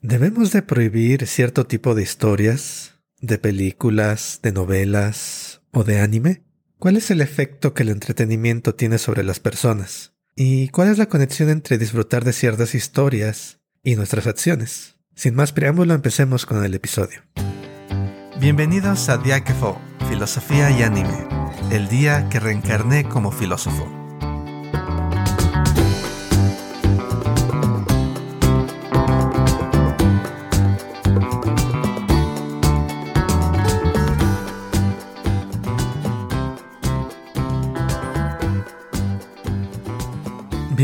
¿Debemos 0.00 0.52
de 0.52 0.62
prohibir 0.62 1.26
cierto 1.26 1.66
tipo 1.66 1.96
de 1.96 2.04
historias, 2.04 2.94
de 3.20 3.36
películas, 3.36 4.38
de 4.44 4.52
novelas 4.52 5.62
o 5.72 5.82
de 5.82 5.98
anime? 5.98 6.44
¿Cuál 6.78 6.96
es 6.96 7.10
el 7.10 7.20
efecto 7.20 7.74
que 7.74 7.82
el 7.82 7.88
entretenimiento 7.88 8.76
tiene 8.76 8.98
sobre 8.98 9.24
las 9.24 9.40
personas? 9.40 10.12
¿Y 10.36 10.68
cuál 10.68 10.88
es 10.88 10.98
la 10.98 11.08
conexión 11.08 11.50
entre 11.50 11.78
disfrutar 11.78 12.24
de 12.24 12.32
ciertas 12.32 12.76
historias 12.76 13.58
y 13.82 13.96
nuestras 13.96 14.28
acciones? 14.28 14.94
Sin 15.16 15.34
más 15.34 15.52
preámbulo, 15.52 15.94
empecemos 15.94 16.46
con 16.46 16.64
el 16.64 16.74
episodio. 16.74 17.22
Bienvenidos 18.38 19.08
a 19.08 19.18
Diakefo, 19.18 19.80
Filosofía 20.08 20.70
y 20.70 20.84
Anime, 20.84 21.26
el 21.72 21.88
día 21.88 22.28
que 22.28 22.38
reencarné 22.38 23.08
como 23.08 23.32
filósofo. 23.32 24.07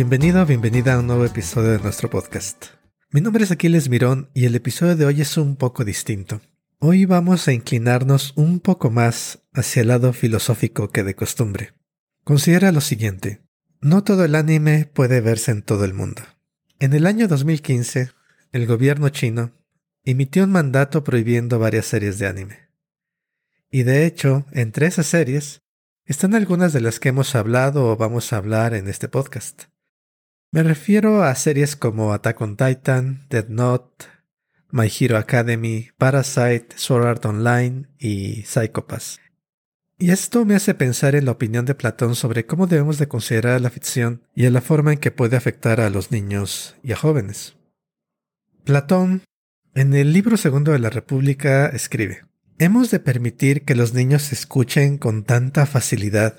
Bienvenido, 0.07 0.45
bienvenida 0.45 0.93
a 0.93 0.99
un 0.99 1.07
nuevo 1.07 1.25
episodio 1.25 1.71
de 1.71 1.79
nuestro 1.79 2.11
podcast. 2.11 2.67
Mi 3.11 3.23
nombre 3.23 3.43
es 3.43 3.51
Aquiles 3.51 3.89
Mirón 3.89 4.29
y 4.35 4.45
el 4.45 4.55
episodio 4.55 4.97
de 4.97 5.07
hoy 5.07 5.23
es 5.23 5.39
un 5.39 5.57
poco 5.57 5.83
distinto. 5.83 6.43
Hoy 6.79 7.07
vamos 7.07 7.49
a 7.49 7.55
inclinarnos 7.55 8.35
un 8.37 8.61
poco 8.61 8.91
más 8.91 9.39
hacia 9.55 9.81
el 9.81 9.89
lado 9.89 10.13
filosófico 10.13 10.91
que 10.91 11.05
de 11.05 11.15
costumbre. 11.15 11.73
Considera 12.23 12.71
lo 12.71 12.83
siguiente. 12.83 13.41
No 13.81 14.05
todo 14.05 14.27
el 14.27 14.35
anime 14.35 14.85
puede 14.85 15.23
verse 15.23 15.53
en 15.53 15.63
todo 15.63 15.87
el 15.87 15.95
mundo. 15.95 16.21
En 16.81 16.93
el 16.93 17.07
año 17.07 17.27
2015, 17.27 18.11
el 18.53 18.67
gobierno 18.67 19.09
chino 19.09 19.53
emitió 20.05 20.45
un 20.45 20.53
mandato 20.53 21.03
prohibiendo 21.03 21.59
varias 21.59 21.87
series 21.87 22.19
de 22.19 22.27
anime. 22.27 22.59
Y 23.71 23.85
de 23.85 24.05
hecho, 24.05 24.45
entre 24.53 24.87
esas 24.87 25.07
series 25.07 25.63
están 26.05 26.35
algunas 26.35 26.75
de 26.75 26.83
las 26.83 27.01
que 27.01 27.09
hemos 27.09 27.35
hablado 27.35 27.87
o 27.89 27.97
vamos 27.97 28.35
a 28.35 28.37
hablar 28.37 28.75
en 28.75 28.87
este 28.89 29.09
podcast. 29.09 29.73
Me 30.55 30.63
refiero 30.63 31.25
a 31.25 31.35
series 31.35 31.75
como 31.75 32.13
Attack 32.13 32.41
on 32.41 32.57
Titan, 32.57 33.27
Dead 33.29 33.49
Note, 33.49 34.07
My 34.71 34.87
Hero 34.87 35.19
Academy, 35.19 35.89
Parasite, 35.99 36.69
Sword 36.77 37.07
Art 37.09 37.27
Online 37.27 37.89
y 37.99 38.43
Psychopass. 38.43 39.19
Y 39.99 40.13
esto 40.13 40.45
me 40.45 40.55
hace 40.55 40.75
pensar 40.75 41.17
en 41.17 41.25
la 41.25 41.33
opinión 41.33 41.65
de 41.65 41.75
Platón 41.75 42.15
sobre 42.15 42.47
cómo 42.47 42.69
debemos 42.69 42.99
de 42.99 43.09
considerar 43.09 43.61
la 43.63 43.71
ficción 43.71 44.23
y 44.33 44.47
en 44.47 44.53
la 44.53 44.61
forma 44.61 44.93
en 44.93 45.01
que 45.01 45.11
puede 45.11 45.37
afectar 45.37 45.81
a 45.81 45.91
los 45.91 46.13
niños 46.13 46.77
y 46.85 46.93
a 46.93 46.97
jóvenes. 46.97 47.57
Platón, 48.63 49.25
en 49.75 49.93
el 49.93 50.13
libro 50.13 50.37
segundo 50.37 50.71
de 50.71 50.79
la 50.79 50.91
República, 50.91 51.67
escribe, 51.67 52.27
Hemos 52.61 52.93
de 52.93 53.01
permitir 53.01 53.65
que 53.65 53.75
los 53.75 53.93
niños 53.93 54.33
escuchen 54.33 54.99
con 54.99 55.25
tanta 55.25 55.67
facilidad 55.67 56.37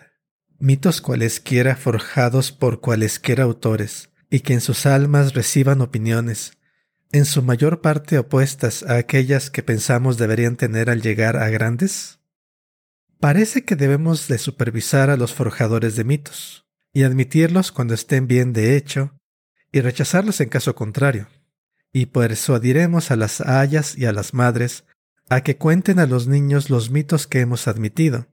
mitos 0.59 1.01
cualesquiera 1.01 1.75
forjados 1.75 2.51
por 2.51 2.81
cualesquiera 2.81 3.43
autores, 3.43 4.09
y 4.29 4.41
que 4.41 4.53
en 4.53 4.61
sus 4.61 4.85
almas 4.85 5.33
reciban 5.33 5.81
opiniones, 5.81 6.57
en 7.11 7.25
su 7.25 7.41
mayor 7.41 7.81
parte 7.81 8.17
opuestas 8.17 8.83
a 8.83 8.97
aquellas 8.97 9.49
que 9.49 9.63
pensamos 9.63 10.17
deberían 10.17 10.57
tener 10.57 10.89
al 10.89 11.01
llegar 11.01 11.37
a 11.37 11.49
grandes? 11.49 12.19
Parece 13.19 13.63
que 13.63 13.75
debemos 13.75 14.27
de 14.27 14.37
supervisar 14.37 15.09
a 15.09 15.17
los 15.17 15.33
forjadores 15.33 15.95
de 15.95 16.03
mitos, 16.03 16.65
y 16.93 17.03
admitirlos 17.03 17.71
cuando 17.71 17.93
estén 17.93 18.27
bien 18.27 18.53
de 18.53 18.75
hecho, 18.75 19.17
y 19.71 19.81
rechazarlos 19.81 20.41
en 20.41 20.49
caso 20.49 20.75
contrario, 20.75 21.27
y 21.91 22.07
persuadiremos 22.07 23.11
a 23.11 23.15
las 23.15 23.41
ayas 23.41 23.97
y 23.97 24.05
a 24.05 24.13
las 24.13 24.33
madres 24.33 24.83
a 25.29 25.41
que 25.41 25.57
cuenten 25.57 25.99
a 25.99 26.05
los 26.05 26.27
niños 26.27 26.69
los 26.69 26.91
mitos 26.91 27.27
que 27.27 27.39
hemos 27.39 27.67
admitido, 27.67 28.27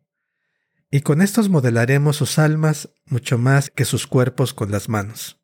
y 0.95 1.01
con 1.01 1.23
estos 1.23 1.49
modelaremos 1.49 2.17
sus 2.17 2.39
almas 2.39 2.91
mucho 3.07 3.39
más 3.39 3.71
que 3.71 3.87
sus 3.87 4.07
cuerpos 4.07 4.53
con 4.53 4.71
las 4.71 4.91
manos. 4.91 5.41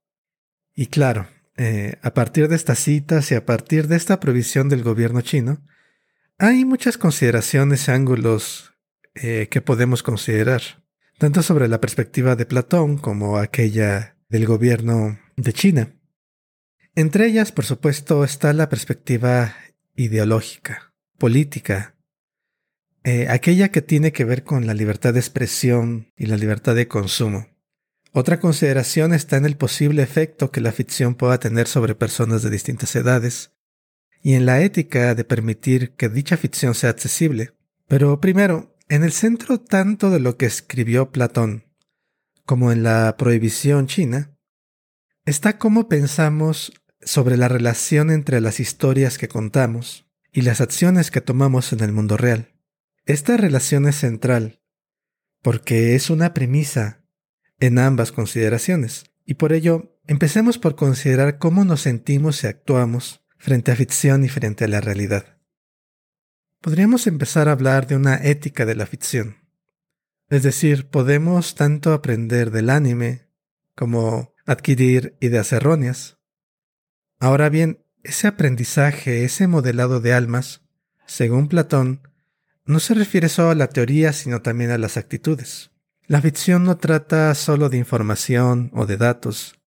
Y 0.75 0.89
claro, 0.89 1.27
eh, 1.57 1.97
a 2.03 2.13
partir 2.13 2.49
de 2.49 2.55
estas 2.55 2.79
citas 2.79 3.33
y 3.33 3.35
a 3.35 3.47
partir 3.47 3.89
de 3.89 3.97
esta 3.97 4.21
provisión 4.21 4.69
del 4.69 4.83
gobierno 4.83 5.23
chino, 5.23 5.67
hay 6.37 6.67
muchas 6.67 6.99
consideraciones 6.99 7.89
y 7.89 7.91
ángulos 7.91 8.75
eh, 9.15 9.49
que 9.51 9.63
podemos 9.63 10.03
considerar, 10.03 10.61
tanto 11.17 11.43
sobre 11.43 11.67
la 11.67 11.81
perspectiva 11.81 12.37
de 12.37 12.45
Platón 12.45 12.99
como 12.99 13.39
aquella 13.39 14.19
del 14.29 14.45
gobierno 14.45 15.19
de 15.39 15.53
China. 15.55 15.95
Entre 16.95 17.27
ellas, 17.27 17.53
por 17.53 17.65
supuesto, 17.65 18.23
está 18.23 18.53
la 18.53 18.69
perspectiva 18.69 19.57
ideológica, 19.97 20.93
política, 21.17 21.98
eh, 23.05 23.29
aquella 23.29 23.71
que 23.71 23.83
tiene 23.83 24.13
que 24.13 24.25
ver 24.25 24.45
con 24.45 24.67
la 24.67 24.75
libertad 24.75 25.15
de 25.15 25.21
expresión 25.21 26.13
y 26.17 26.27
la 26.27 26.37
libertad 26.37 26.75
de 26.75 26.89
consumo. 26.89 27.47
Otra 28.13 28.41
consideración 28.41 29.15
está 29.15 29.37
en 29.37 29.45
el 29.45 29.57
posible 29.57 30.03
efecto 30.03 30.51
que 30.51 30.61
la 30.61 30.73
ficción 30.73 31.15
pueda 31.15 31.39
tener 31.39 31.69
sobre 31.69 31.95
personas 31.95 32.43
de 32.43 32.51
distintas 32.51 32.97
edades 32.97 33.53
y 34.23 34.35
en 34.35 34.47
la 34.47 34.61
ética 34.63 35.15
de 35.15 35.25
permitir 35.25 35.93
que 35.93 36.09
dicha 36.09 36.37
ficción 36.37 36.75
sea 36.75 36.91
accesible. 36.91 37.53
Pero 37.87 38.21
primero, 38.21 38.77
en 38.89 39.05
el 39.05 39.13
centro 39.13 39.61
tanto 39.61 40.11
de 40.11 40.21
lo 40.21 40.37
que 40.37 40.47
escribió 40.47 41.11
Platón 41.11 41.65
como 42.45 42.73
en 42.73 42.83
la 42.83 43.15
prohibición 43.19 43.87
china, 43.87 44.35
está 45.27 45.59
cómo 45.59 45.89
pensamos 45.89 46.73
sobre 47.01 47.37
la 47.37 47.49
relación 47.49 48.11
entre 48.11 48.41
las 48.41 48.59
historias 48.59 49.19
que 49.19 49.29
contamos 49.29 50.07
y 50.33 50.43
las 50.43 50.61
acciones 50.61 51.11
que 51.11 51.21
tomamos 51.21 51.73
en 51.73 51.81
el 51.81 51.93
mundo 51.93 52.17
real. 52.17 52.58
Esta 53.09 53.39
relación 53.39 53.89
es 53.89 53.97
central 53.97 54.61
porque 55.41 55.95
es 55.95 56.11
una 56.11 56.35
premisa 56.35 57.07
en 57.59 57.79
ambas 57.79 58.13
consideraciones 58.13 59.07
y 59.25 59.35
por 59.35 59.55
ello 59.55 59.99
empecemos 60.07 60.59
por 60.59 60.77
considerar 60.77 61.39
cómo 61.39 61.65
nos 61.65 61.81
sentimos 61.81 62.45
y 62.45 62.49
actuamos 62.49 63.25
frente 63.39 63.73
a 63.73 63.77
ficción 63.77 64.27
y 64.27 64.29
frente 64.29 64.67
a 64.67 64.69
la 64.69 64.83
realidad. 64.83 65.39
Podríamos 66.61 67.07
empezar 67.07 67.49
a 67.49 67.53
hablar 67.53 67.87
de 67.87 67.97
una 67.97 68.17
ética 68.17 68.67
de 68.67 68.75
la 68.75 68.85
ficción. 68.85 69.39
Es 70.29 70.43
decir, 70.43 70.91
podemos 70.91 71.55
tanto 71.55 71.95
aprender 71.95 72.51
del 72.51 72.69
anime 72.69 73.31
como 73.75 74.35
adquirir 74.45 75.17
ideas 75.21 75.51
erróneas. 75.55 76.19
Ahora 77.21 77.49
bien, 77.49 77.87
ese 78.03 78.27
aprendizaje, 78.27 79.25
ese 79.25 79.47
modelado 79.47 80.01
de 80.01 80.13
almas, 80.13 80.61
según 81.07 81.49
Platón, 81.49 82.03
no 82.69 82.81
se 82.81 82.93
refiere 82.93 83.31
solo 83.31 83.51
a 83.51 83.55
la 83.55 83.71
teoría, 83.71 84.13
sino 84.13 84.43
también 84.43 84.71
a 84.71 84.77
las 84.77 84.99
actitudes. 84.99 85.71
La 86.07 86.21
ficción 86.21 86.65
no 86.65 86.77
trata 86.77 87.35
solo 87.35 87.71
de 87.71 87.79
información 87.79 88.71
o 88.75 88.85
de 88.85 88.99
datos, 88.99 89.59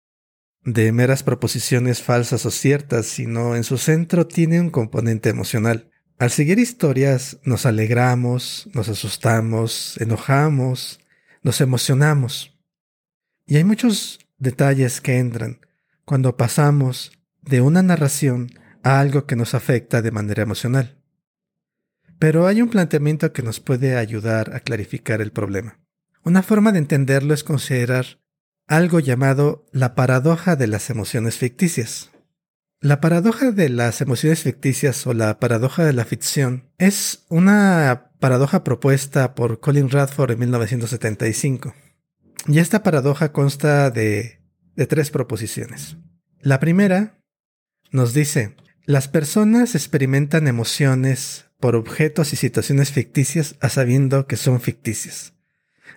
de 0.64 0.92
meras 0.92 1.24
proposiciones 1.24 2.04
falsas 2.04 2.46
o 2.46 2.52
ciertas, 2.52 3.08
sino 3.08 3.56
en 3.56 3.64
su 3.64 3.80
centro 3.80 4.28
tiene 4.28 4.62
un 4.62 4.70
componente 4.70 5.30
emocional. 5.30 5.90
Al 6.20 6.30
seguir 6.30 6.60
historias 6.60 7.40
nos 7.44 7.66
alegramos, 7.66 8.70
nos 8.76 8.88
asustamos, 8.88 9.98
enojamos, 10.00 11.00
nos 11.42 11.60
emocionamos. 11.60 12.56
Y 13.48 13.58
hay 13.58 13.64
muchos 13.64 14.20
detalles 14.38 15.02
que 15.02 15.18
entran 15.18 15.66
cuando 16.06 16.38
pasamos 16.38 17.12
de 17.42 17.62
una 17.62 17.82
narración 17.82 18.52
a 18.84 19.00
algo 19.00 19.26
que 19.26 19.36
nos 19.36 19.56
afecta 19.56 20.04
de 20.04 20.12
manera 20.12 20.44
emocional. 20.44 21.01
Pero 22.22 22.46
hay 22.46 22.62
un 22.62 22.70
planteamiento 22.70 23.34
que 23.34 23.42
nos 23.42 23.60
puede 23.60 23.98
ayudar 23.98 24.54
a 24.54 24.60
clarificar 24.60 25.22
el 25.22 25.32
problema. 25.32 25.80
Una 26.24 26.44
forma 26.44 26.72
de 26.72 26.78
entenderlo 26.78 27.34
es 27.34 27.44
considerar 27.44 28.20
algo 28.68 29.00
llamado 29.00 29.66
la 29.72 29.96
paradoja 29.96 30.56
de 30.56 30.68
las 30.68 30.92
emociones 30.92 31.40
ficticias. 31.40 32.12
La 32.80 33.02
paradoja 33.02 33.50
de 33.50 33.70
las 33.70 34.02
emociones 34.02 34.44
ficticias 34.44 35.08
o 35.08 35.16
la 35.16 35.40
paradoja 35.40 35.84
de 35.84 35.94
la 35.94 36.06
ficción 36.06 36.70
es 36.78 37.26
una 37.28 38.12
paradoja 38.20 38.64
propuesta 38.64 39.34
por 39.34 39.60
Colin 39.60 39.90
Radford 39.90 40.34
en 40.34 40.40
1975. 40.42 41.74
Y 42.46 42.60
esta 42.60 42.84
paradoja 42.84 43.32
consta 43.32 43.90
de, 43.90 44.42
de 44.76 44.86
tres 44.86 45.10
proposiciones. 45.10 45.98
La 46.40 46.60
primera 46.60 47.20
nos 47.90 48.14
dice, 48.14 48.56
las 48.86 49.08
personas 49.08 49.74
experimentan 49.74 50.48
emociones 50.48 51.48
por 51.62 51.78
objetos 51.78 52.34
y 52.34 52.36
situaciones 52.36 52.92
ficticias 52.92 53.56
a 53.62 53.70
sabiendo 53.70 54.28
que 54.28 54.36
son 54.36 54.60
ficticias. 54.60 55.34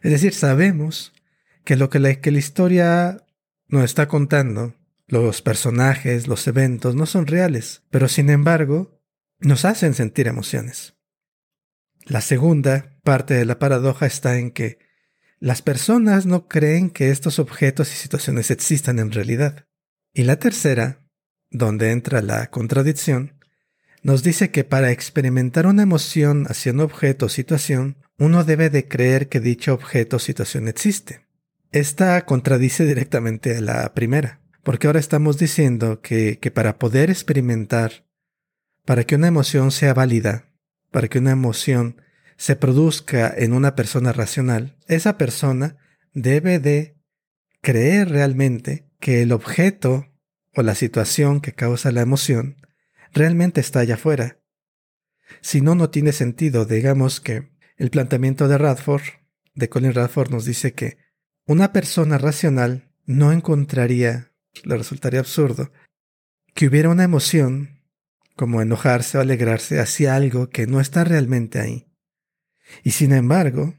Es 0.02 0.12
decir, 0.12 0.32
sabemos 0.34 1.12
que 1.64 1.75
lo 1.76 1.90
que 1.90 1.99
la, 1.99 2.14
que 2.14 2.31
la 2.31 2.38
historia 2.38 3.26
nos 3.66 3.84
está 3.84 4.06
contando, 4.06 4.76
los 5.08 5.43
personajes, 5.43 6.28
los 6.28 6.46
eventos, 6.46 6.94
no 6.94 7.06
son 7.06 7.26
reales, 7.26 7.82
pero 7.90 8.08
sin 8.08 8.31
embargo 8.31 9.00
nos 9.40 9.64
hacen 9.64 9.94
sentir 9.94 10.28
emociones. 10.28 10.94
La 12.05 12.20
segunda 12.20 12.99
parte 13.02 13.34
de 13.34 13.44
la 13.44 13.58
paradoja 13.58 14.06
está 14.06 14.38
en 14.38 14.50
que 14.50 14.78
las 15.40 15.62
personas 15.62 16.26
no 16.26 16.49
creen 16.49 16.90
que 16.90 17.11
estos 17.11 17.38
objetos 17.38 17.93
y 17.93 17.96
situaciones 17.96 18.50
existan 18.50 18.99
en 18.99 19.11
realidad. 19.11 19.66
Y 20.12 20.22
la 20.22 20.37
tercera 20.37 21.05
donde 21.50 21.90
entra 21.90 22.22
la 22.22 22.50
contradicción, 22.50 23.44
nos 24.04 24.22
dice 24.22 24.50
que 24.50 24.64
para 24.64 24.92
experimentar 24.92 25.66
una 25.66 25.82
emoción 25.82 26.44
hacia 26.48 26.72
un 26.72 26.80
objeto 26.80 27.26
o 27.26 27.28
situación, 27.30 27.96
uno 28.18 28.44
debe 28.44 28.68
de 28.68 28.86
creer 28.86 29.30
que 29.30 29.40
dicho 29.40 29.72
objeto 29.72 30.16
o 30.16 30.18
situación 30.18 30.68
existe. 30.68 31.26
Esta 31.72 32.24
contradice 32.26 32.84
directamente 32.84 33.56
a 33.56 33.60
la 33.62 33.94
primera, 33.94 34.42
porque 34.62 34.86
ahora 34.86 35.00
estamos 35.00 35.38
diciendo 35.38 36.02
que, 36.02 36.38
que 36.38 36.50
para 36.50 36.78
poder 36.78 37.08
experimentar, 37.08 38.04
para 38.84 39.04
que 39.04 39.14
una 39.14 39.28
emoción 39.28 39.70
sea 39.70 39.94
válida, 39.94 40.52
para 40.90 41.08
que 41.08 41.18
una 41.18 41.30
emoción 41.30 42.02
se 42.36 42.56
produzca 42.56 43.32
en 43.34 43.54
una 43.54 43.74
persona 43.74 44.12
racional, 44.12 44.76
esa 44.86 45.16
persona 45.16 45.78
debe 46.12 46.58
de 46.58 46.98
creer 47.62 48.10
realmente 48.10 48.86
que 49.00 49.22
el 49.22 49.32
objeto 49.32 50.12
o 50.54 50.62
la 50.62 50.74
situación 50.74 51.40
que 51.40 51.52
causa 51.52 51.90
la 51.90 52.02
emoción 52.02 52.63
realmente 53.14 53.61
está 53.61 53.81
allá 53.81 53.94
afuera. 53.94 54.40
Si 55.40 55.61
no, 55.61 55.75
no 55.75 55.90
tiene 55.90 56.12
sentido. 56.12 56.64
Digamos 56.64 57.20
que 57.20 57.50
el 57.76 57.90
planteamiento 57.90 58.49
de 58.49 58.58
Radford, 58.58 59.02
de 59.55 59.69
Colin 59.69 59.94
Radford, 59.94 60.31
nos 60.31 60.44
dice 60.44 60.75
que 60.75 60.99
una 61.46 61.72
persona 61.72 62.19
racional 62.19 62.90
no 63.06 63.32
encontraría, 63.32 64.32
le 64.64 64.76
resultaría 64.76 65.20
absurdo, 65.20 65.72
que 66.55 66.66
hubiera 66.66 66.88
una 66.88 67.05
emoción, 67.05 67.82
como 68.37 68.62
enojarse 68.62 69.19
o 69.19 69.20
alegrarse, 69.20 69.81
hacia 69.81 70.14
algo 70.14 70.49
que 70.49 70.66
no 70.66 70.81
está 70.81 71.05
realmente 71.05 71.61
ahí. 71.61 71.87
Y 72.82 72.93
sin 72.93 73.12
embargo, 73.12 73.75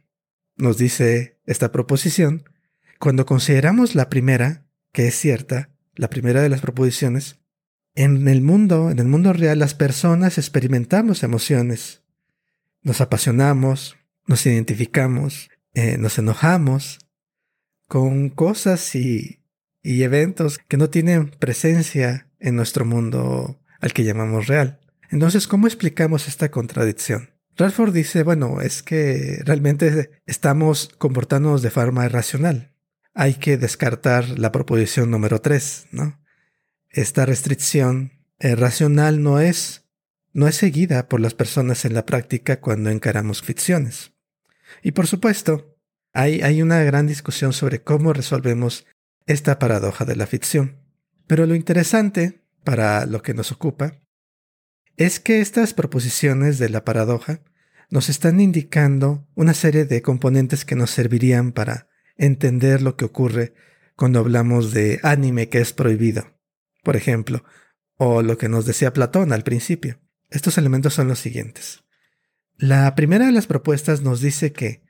nos 0.55 0.77
dice 0.77 1.39
esta 1.45 1.71
proposición, 1.71 2.49
cuando 2.99 3.25
consideramos 3.25 3.95
la 3.95 4.09
primera, 4.09 4.65
que 4.91 5.07
es 5.07 5.15
cierta, 5.15 5.71
la 5.95 6.09
primera 6.09 6.41
de 6.41 6.49
las 6.49 6.61
proposiciones, 6.61 7.39
en 7.95 8.27
el 8.27 8.41
mundo, 8.41 8.91
en 8.91 8.99
el 8.99 9.07
mundo 9.07 9.33
real, 9.33 9.59
las 9.59 9.73
personas 9.73 10.37
experimentamos 10.37 11.23
emociones. 11.23 12.03
Nos 12.83 13.01
apasionamos, 13.01 13.95
nos 14.27 14.45
identificamos, 14.45 15.49
eh, 15.73 15.97
nos 15.97 16.17
enojamos 16.17 16.99
con 17.87 18.29
cosas 18.29 18.95
y, 18.95 19.41
eventos 19.83 20.57
que 20.57 20.77
no 20.77 20.89
tienen 20.89 21.29
presencia 21.29 22.27
en 22.39 22.55
nuestro 22.55 22.85
mundo 22.85 23.59
al 23.79 23.93
que 23.93 24.03
llamamos 24.03 24.47
real. 24.47 24.79
Entonces, 25.11 25.47
¿cómo 25.47 25.67
explicamos 25.67 26.27
esta 26.27 26.49
contradicción? 26.49 27.29
Radford 27.55 27.93
dice, 27.93 28.23
bueno, 28.23 28.61
es 28.61 28.81
que 28.81 29.41
realmente 29.45 30.21
estamos 30.25 30.89
comportándonos 30.97 31.61
de 31.61 31.69
forma 31.69 32.05
irracional. 32.05 32.73
Hay 33.13 33.35
que 33.35 33.57
descartar 33.57 34.39
la 34.39 34.51
proposición 34.51 35.11
número 35.11 35.39
3, 35.39 35.87
¿no? 35.91 36.19
Esta 36.95 37.25
restricción 37.25 38.13
racional 38.39 39.21
no 39.21 39.41
es, 39.41 39.83
no 40.31 40.47
es 40.47 40.55
seguida 40.55 41.09
por 41.09 41.19
las 41.19 41.33
personas 41.33 41.83
en 41.83 41.93
la 41.93 42.05
práctica 42.05 42.61
cuando 42.61 42.89
encaramos 42.89 43.41
ficciones. 43.41 44.13
Y 44.81 44.93
por 44.93 45.05
supuesto, 45.05 45.77
hay, 46.13 46.39
hay 46.39 46.61
una 46.61 46.81
gran 46.83 47.05
discusión 47.05 47.51
sobre 47.51 47.83
cómo 47.83 48.13
resolvemos 48.13 48.85
esta 49.25 49.59
paradoja 49.59 50.05
de 50.05 50.15
la 50.15 50.25
ficción. 50.25 50.77
Pero 51.27 51.45
lo 51.45 51.55
interesante, 51.55 52.45
para 52.63 53.05
lo 53.05 53.21
que 53.21 53.33
nos 53.33 53.51
ocupa, 53.51 53.99
es 54.95 55.19
que 55.19 55.41
estas 55.41 55.73
proposiciones 55.73 56.59
de 56.59 56.69
la 56.69 56.85
paradoja 56.85 57.41
nos 57.89 58.07
están 58.07 58.39
indicando 58.39 59.27
una 59.35 59.53
serie 59.53 59.83
de 59.83 60.01
componentes 60.01 60.63
que 60.63 60.77
nos 60.77 60.91
servirían 60.91 61.51
para 61.51 61.89
entender 62.15 62.81
lo 62.81 62.95
que 62.95 63.03
ocurre 63.03 63.53
cuando 63.97 64.19
hablamos 64.19 64.71
de 64.71 65.01
anime 65.03 65.49
que 65.49 65.59
es 65.59 65.73
prohibido 65.73 66.34
por 66.85 66.95
ejemplo, 66.95 67.43
o 67.97 68.21
lo 68.21 68.37
que 68.37 68.47
nos 68.47 68.65
decía 68.65 68.93
Platón 68.93 69.33
al 69.33 69.43
principio. 69.43 69.99
Estos 70.29 70.57
elementos 70.57 70.93
son 70.93 71.09
los 71.09 71.19
siguientes. 71.19 71.83
La 72.57 72.95
primera 72.95 73.25
de 73.25 73.33
las 73.33 73.47
propuestas 73.47 74.01
nos 74.01 74.21
dice 74.21 74.53
que 74.53 74.85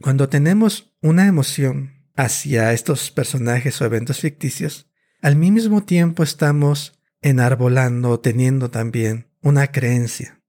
cuando 0.00 0.30
tenemos 0.30 0.94
una 1.02 1.26
emoción 1.26 2.06
hacia 2.16 2.72
estos 2.72 3.10
personajes 3.10 3.80
o 3.80 3.84
eventos 3.84 4.20
ficticios, 4.20 4.88
al 5.20 5.36
mismo 5.36 5.84
tiempo 5.84 6.22
estamos 6.22 6.98
enarbolando 7.20 8.10
o 8.10 8.20
teniendo 8.20 8.70
también 8.70 9.28
una 9.42 9.66
creencia. 9.72 10.40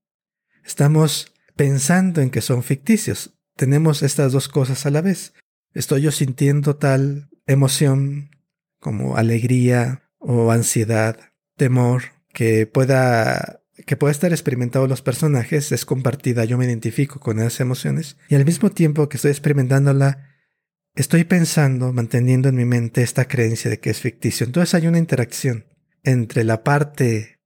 Estamos 0.63 1.33
pensando 1.55 2.21
en 2.21 2.29
que 2.29 2.41
son 2.41 2.61
ficticios. 2.61 3.37
Tenemos 3.55 4.03
estas 4.03 4.31
dos 4.31 4.47
cosas 4.47 4.85
a 4.85 4.91
la 4.91 5.01
vez. 5.01 5.33
Estoy 5.73 6.01
yo 6.03 6.11
sintiendo 6.11 6.75
tal 6.75 7.29
emoción 7.47 8.29
como 8.79 9.17
alegría, 9.17 10.06
o 10.27 10.51
ansiedad, 10.51 11.17
temor 11.55 12.03
que 12.33 12.67
pueda 12.67 13.63
que 13.85 13.95
pueda 13.95 14.11
estar 14.11 14.31
experimentado 14.31 14.87
los 14.87 15.01
personajes 15.01 15.71
es 15.71 15.85
compartida, 15.85 16.43
yo 16.43 16.57
me 16.57 16.65
identifico 16.65 17.19
con 17.19 17.39
esas 17.39 17.61
emociones 17.61 18.17
y 18.27 18.35
al 18.35 18.43
mismo 18.43 18.69
tiempo 18.69 19.07
que 19.07 19.17
estoy 19.17 19.31
experimentándola 19.31 20.35
estoy 20.95 21.23
pensando, 21.23 21.93
manteniendo 21.93 22.49
en 22.49 22.55
mi 22.55 22.65
mente 22.65 23.03
esta 23.03 23.25
creencia 23.25 23.69
de 23.71 23.79
que 23.79 23.91
es 23.91 24.01
ficticio. 24.01 24.45
Entonces 24.45 24.73
hay 24.73 24.87
una 24.87 24.97
interacción 24.97 25.65
entre 26.03 26.43
la 26.43 26.63
parte 26.63 27.39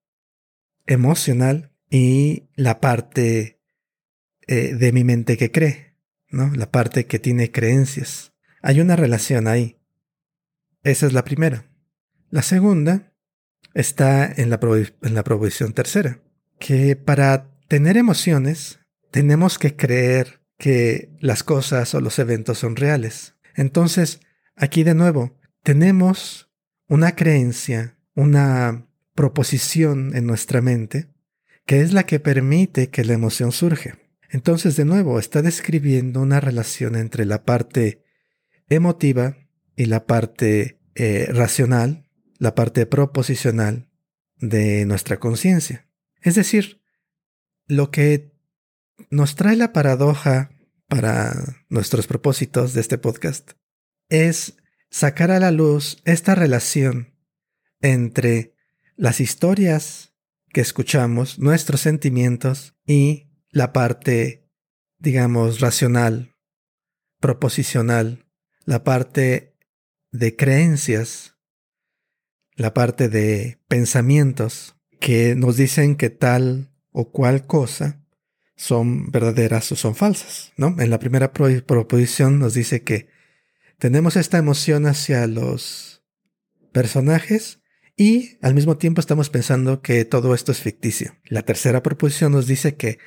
emocional 0.88 1.72
y 1.90 2.50
la 2.56 2.80
parte 2.80 3.62
eh, 4.48 4.74
de 4.74 4.92
mi 4.92 5.04
mente 5.04 5.38
que 5.38 5.52
cree, 5.52 5.98
¿no? 6.30 6.52
La 6.56 6.72
parte 6.72 7.06
que 7.06 7.20
tiene 7.20 7.52
creencias. 7.52 8.34
Hay 8.62 8.80
una 8.80 8.96
relación 8.96 9.48
ahí. 9.48 9.78
Esa 10.84 11.06
es 11.06 11.14
la 11.14 11.24
primera. 11.24 11.71
La 12.32 12.42
segunda 12.42 13.14
está 13.74 14.26
en 14.26 14.50
la, 14.50 14.60
en 15.02 15.16
la 15.16 15.24
proposición 15.24 15.74
tercera, 15.74 16.22
que 16.60 16.96
para 16.96 17.52
tener 17.68 17.98
emociones 17.98 18.80
tenemos 19.12 19.60
que 19.60 19.76
creer 19.76 20.42
que 20.58 21.10
las 21.20 21.44
cosas 21.44 21.94
o 21.94 22.00
los 22.00 22.20
eventos 22.20 22.60
son 22.60 22.78
reales. 22.78 23.36
Entonces, 23.54 24.22
aquí 24.56 24.84
de 24.84 24.96
nuevo, 24.96 25.38
tenemos 25.62 26.50
una 26.88 27.18
creencia, 27.18 27.98
una 28.16 28.88
proposición 29.14 30.16
en 30.16 30.26
nuestra 30.26 30.62
mente, 30.62 31.10
que 31.66 31.82
es 31.82 31.92
la 31.92 32.06
que 32.06 32.22
permite 32.22 32.90
que 32.90 33.04
la 33.04 33.14
emoción 33.14 33.52
surge. 33.52 33.96
Entonces, 34.30 34.78
de 34.78 34.86
nuevo, 34.86 35.20
está 35.20 35.42
describiendo 35.42 36.22
una 36.22 36.40
relación 36.40 36.96
entre 36.96 37.26
la 37.26 37.44
parte 37.44 38.04
emotiva 38.70 39.36
y 39.76 39.88
la 39.88 40.06
parte 40.06 40.80
eh, 40.96 41.28
racional 41.30 42.08
la 42.42 42.56
parte 42.56 42.88
proposicional 42.88 43.88
de 44.38 44.84
nuestra 44.88 45.20
conciencia. 45.20 45.88
Es 46.24 46.34
decir, 46.34 46.82
lo 47.68 47.92
que 47.92 48.32
nos 49.12 49.36
trae 49.36 49.56
la 49.56 49.74
paradoja 49.74 50.50
para 50.88 51.36
nuestros 51.70 52.08
propósitos 52.08 52.74
de 52.74 52.82
este 52.82 52.98
podcast 52.98 53.52
es 54.10 54.58
sacar 54.90 55.30
a 55.30 55.40
la 55.40 55.52
luz 55.52 56.02
esta 56.04 56.34
relación 56.34 57.14
entre 57.80 58.56
las 58.96 59.20
historias 59.20 60.16
que 60.50 60.62
escuchamos, 60.62 61.38
nuestros 61.38 61.82
sentimientos 61.82 62.76
y 62.88 63.30
la 63.52 63.72
parte, 63.72 64.50
digamos, 64.98 65.60
racional, 65.60 66.36
proposicional, 67.20 68.26
la 68.66 68.84
parte 68.84 69.56
de 70.10 70.36
creencias 70.36 71.31
la 72.62 72.74
parte 72.74 73.10
de 73.10 73.60
pensamientos 73.68 74.76
que 75.00 75.36
nos 75.36 75.58
dicen 75.58 75.96
que 75.96 76.10
tal 76.10 76.72
o 76.92 77.12
cual 77.12 77.48
cosa 77.48 78.06
son 78.56 79.10
verdaderas 79.10 79.72
o 79.72 79.76
son 79.76 79.96
falsas, 79.96 80.54
¿no? 80.58 80.76
En 80.80 80.92
la 80.92 81.00
primera 81.00 81.34
proposición 81.34 82.38
nos 82.40 82.54
dice 82.54 82.84
que 82.84 83.08
tenemos 83.80 84.16
esta 84.16 84.38
emoción 84.38 84.86
hacia 84.86 85.26
los 85.26 86.04
personajes 86.72 87.60
y 87.98 88.38
al 88.42 88.54
mismo 88.54 88.78
tiempo 88.78 89.02
estamos 89.02 89.32
pensando 89.32 89.82
que 89.82 90.06
todo 90.06 90.36
esto 90.36 90.52
es 90.52 90.60
ficticio. 90.60 91.16
La 91.26 91.42
tercera 91.42 91.82
proposición 91.82 92.32
nos 92.32 92.46
dice 92.46 92.76
que 92.76 93.00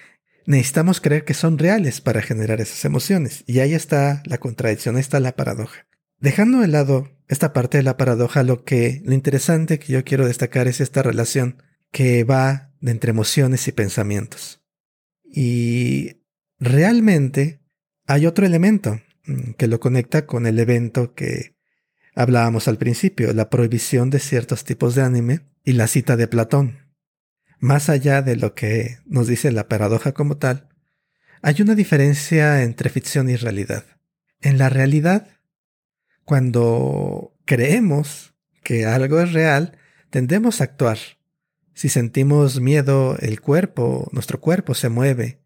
necesitamos 0.47 1.01
creer 1.01 1.25
que 1.25 1.35
son 1.35 1.59
reales 1.59 2.01
para 2.01 2.23
generar 2.23 2.61
esas 2.61 2.85
emociones. 2.85 3.45
Y 3.47 3.61
ahí 3.61 3.73
está 3.75 4.23
la 4.27 4.39
contradicción, 4.39 4.97
ahí 4.97 5.01
está 5.01 5.21
la 5.21 5.37
paradoja. 5.37 5.87
Dejando 6.19 6.61
de 6.61 6.69
lado 6.69 7.11
esta 7.29 7.53
parte 7.53 7.79
de 7.79 7.83
la 7.83 7.97
paradoja, 7.97 8.43
lo 8.43 8.65
que 8.65 9.03
lo 9.05 9.15
interesante 9.15 9.79
que 9.79 9.93
yo 9.93 10.05
quiero 10.05 10.27
destacar 10.27 10.69
es 10.69 10.81
esta 10.81 11.03
relación 11.03 11.63
que 11.91 12.25
va 12.25 12.73
de 12.81 12.91
entre 12.91 13.11
emociones 13.11 13.67
y 13.69 13.73
pensamientos. 13.73 14.63
Y 15.25 16.23
realmente 16.59 17.61
hay 18.07 18.27
otro 18.27 18.47
elemento 18.47 19.01
mm, 19.27 19.53
que 19.53 19.67
lo 19.67 19.81
conecta 19.81 20.27
con 20.27 20.47
el 20.47 20.59
evento 20.59 21.15
que 21.15 21.57
hablábamos 22.15 22.69
al 22.69 22.79
principio, 22.79 23.33
la 23.33 23.51
prohibición 23.51 24.11
de 24.11 24.21
ciertos 24.21 24.65
tipos 24.65 24.95
de 24.95 25.03
anime 25.03 25.41
y 25.65 25.73
la 25.73 25.89
cita 25.89 26.17
de 26.17 26.29
Platón. 26.29 26.79
Más 27.59 27.89
allá 27.89 28.23
de 28.23 28.37
lo 28.37 28.55
que 28.55 28.99
nos 29.07 29.27
dice 29.27 29.51
la 29.51 29.69
paradoja 29.69 30.13
como 30.13 30.37
tal, 30.37 30.69
hay 31.43 31.61
una 31.63 31.75
diferencia 31.75 32.63
entre 32.63 32.91
ficción 32.91 33.29
y 33.29 33.37
realidad. 33.37 33.85
En 34.41 34.59
la 34.59 34.69
realidad, 34.69 35.29
cuando 36.25 37.35
creemos 37.45 38.35
que 38.63 38.87
algo 38.87 39.21
es 39.21 39.33
real, 39.33 39.79
tendemos 40.11 40.61
a 40.61 40.65
actuar. 40.65 40.99
Si 41.75 41.89
sentimos 41.89 42.61
miedo, 42.61 43.17
el 43.21 43.41
cuerpo, 43.41 44.09
nuestro 44.13 44.41
cuerpo 44.41 44.75
se 44.75 44.89
mueve, 44.89 45.41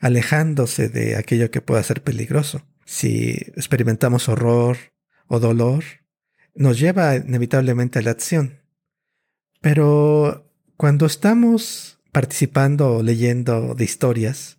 alejándose 0.00 0.88
de 0.88 1.16
aquello 1.16 1.50
que 1.50 1.60
pueda 1.60 1.82
ser 1.82 2.02
peligroso. 2.02 2.66
Si 2.84 3.30
experimentamos 3.56 4.28
horror 4.28 4.76
o 5.26 5.40
dolor, 5.40 5.84
nos 6.54 6.78
lleva 6.78 7.16
inevitablemente 7.16 7.98
a 7.98 8.02
la 8.02 8.10
acción. 8.10 8.60
Pero 9.60 10.50
cuando 10.76 11.06
estamos 11.06 12.00
participando 12.12 12.96
o 12.96 13.02
leyendo 13.02 13.74
de 13.74 13.84
historias, 13.84 14.58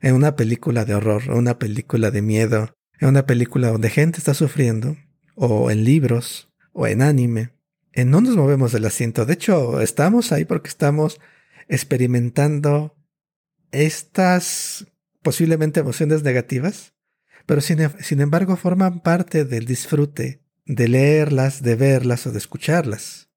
en 0.00 0.14
una 0.14 0.36
película 0.36 0.84
de 0.84 0.94
horror, 0.94 1.24
en 1.26 1.34
una 1.34 1.58
película 1.58 2.10
de 2.10 2.22
miedo, 2.22 2.74
en 3.00 3.08
una 3.08 3.26
película 3.26 3.68
donde 3.68 3.90
gente 3.90 4.18
está 4.18 4.34
sufriendo, 4.34 4.96
o 5.36 5.70
en 5.70 5.84
libros, 5.84 6.50
o 6.72 6.88
en 6.88 7.02
anime, 7.02 7.50
eh, 7.92 8.04
no 8.04 8.20
nos 8.20 8.36
movemos 8.36 8.72
del 8.72 8.84
asiento. 8.84 9.24
De 9.24 9.34
hecho, 9.34 9.80
estamos 9.80 10.32
ahí 10.32 10.44
porque 10.44 10.68
estamos 10.68 11.20
experimentando 11.68 12.96
estas 13.70 14.86
posiblemente 15.22 15.80
emociones 15.80 16.22
negativas, 16.22 16.94
pero 17.46 17.60
sin, 17.60 17.78
sin 18.00 18.20
embargo 18.20 18.56
forman 18.56 19.00
parte 19.00 19.44
del 19.44 19.66
disfrute 19.66 20.42
de 20.66 20.88
leerlas, 20.88 21.62
de 21.62 21.76
verlas 21.76 22.26
o 22.26 22.32
de 22.32 22.38
escucharlas. 22.38 23.30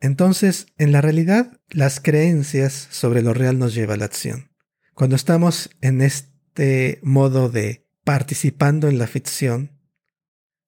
Entonces, 0.00 0.66
en 0.76 0.92
la 0.92 1.00
realidad, 1.00 1.60
las 1.70 2.00
creencias 2.00 2.88
sobre 2.90 3.22
lo 3.22 3.32
real 3.32 3.58
nos 3.58 3.74
lleva 3.74 3.94
a 3.94 3.96
la 3.96 4.06
acción. 4.06 4.50
Cuando 4.94 5.16
estamos 5.16 5.70
en 5.80 6.02
este 6.02 6.98
modo 7.02 7.48
de 7.48 7.86
participando 8.04 8.88
en 8.88 8.98
la 8.98 9.06
ficción, 9.06 9.73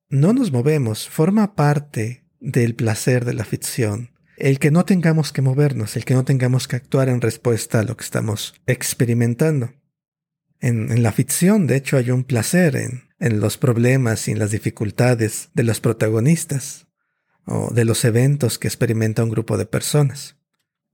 no 0.08 0.32
nos 0.32 0.52
movemos, 0.52 1.08
forma 1.08 1.54
parte 1.54 2.25
del 2.40 2.75
placer 2.75 3.25
de 3.25 3.34
la 3.34 3.44
ficción. 3.44 4.10
El 4.36 4.58
que 4.58 4.70
no 4.70 4.84
tengamos 4.84 5.32
que 5.32 5.42
movernos, 5.42 5.96
el 5.96 6.04
que 6.04 6.14
no 6.14 6.25
tengamos 6.25 6.68
que 6.68 6.76
actuar 6.76 7.08
en 7.08 7.20
respuesta 7.20 7.80
a 7.80 7.82
lo 7.82 7.96
que 7.96 8.04
estamos 8.04 8.54
experimentando. 8.66 9.72
En, 10.60 11.02
la 11.02 11.12
ficción, 11.12 11.66
de 11.66 11.76
hecho, 11.76 11.96
hay 11.96 12.10
un 12.10 12.25
placer 12.25 12.76
en, 12.76 13.40
los 13.40 13.56
problemas 13.56 14.28
y 14.28 14.32
en 14.32 14.38
las 14.38 14.50
dificultades 14.50 15.50
de 15.54 15.62
los 15.62 15.80
protagonistas 15.80 16.86
o 17.46 17.72
de 17.72 17.84
los 17.84 18.04
eventos 18.04 18.58
que 18.58 18.68
experimenta 18.68 19.25
un 19.25 19.30
grupo 19.30 19.56
de 19.56 19.66
personas. 19.66 20.36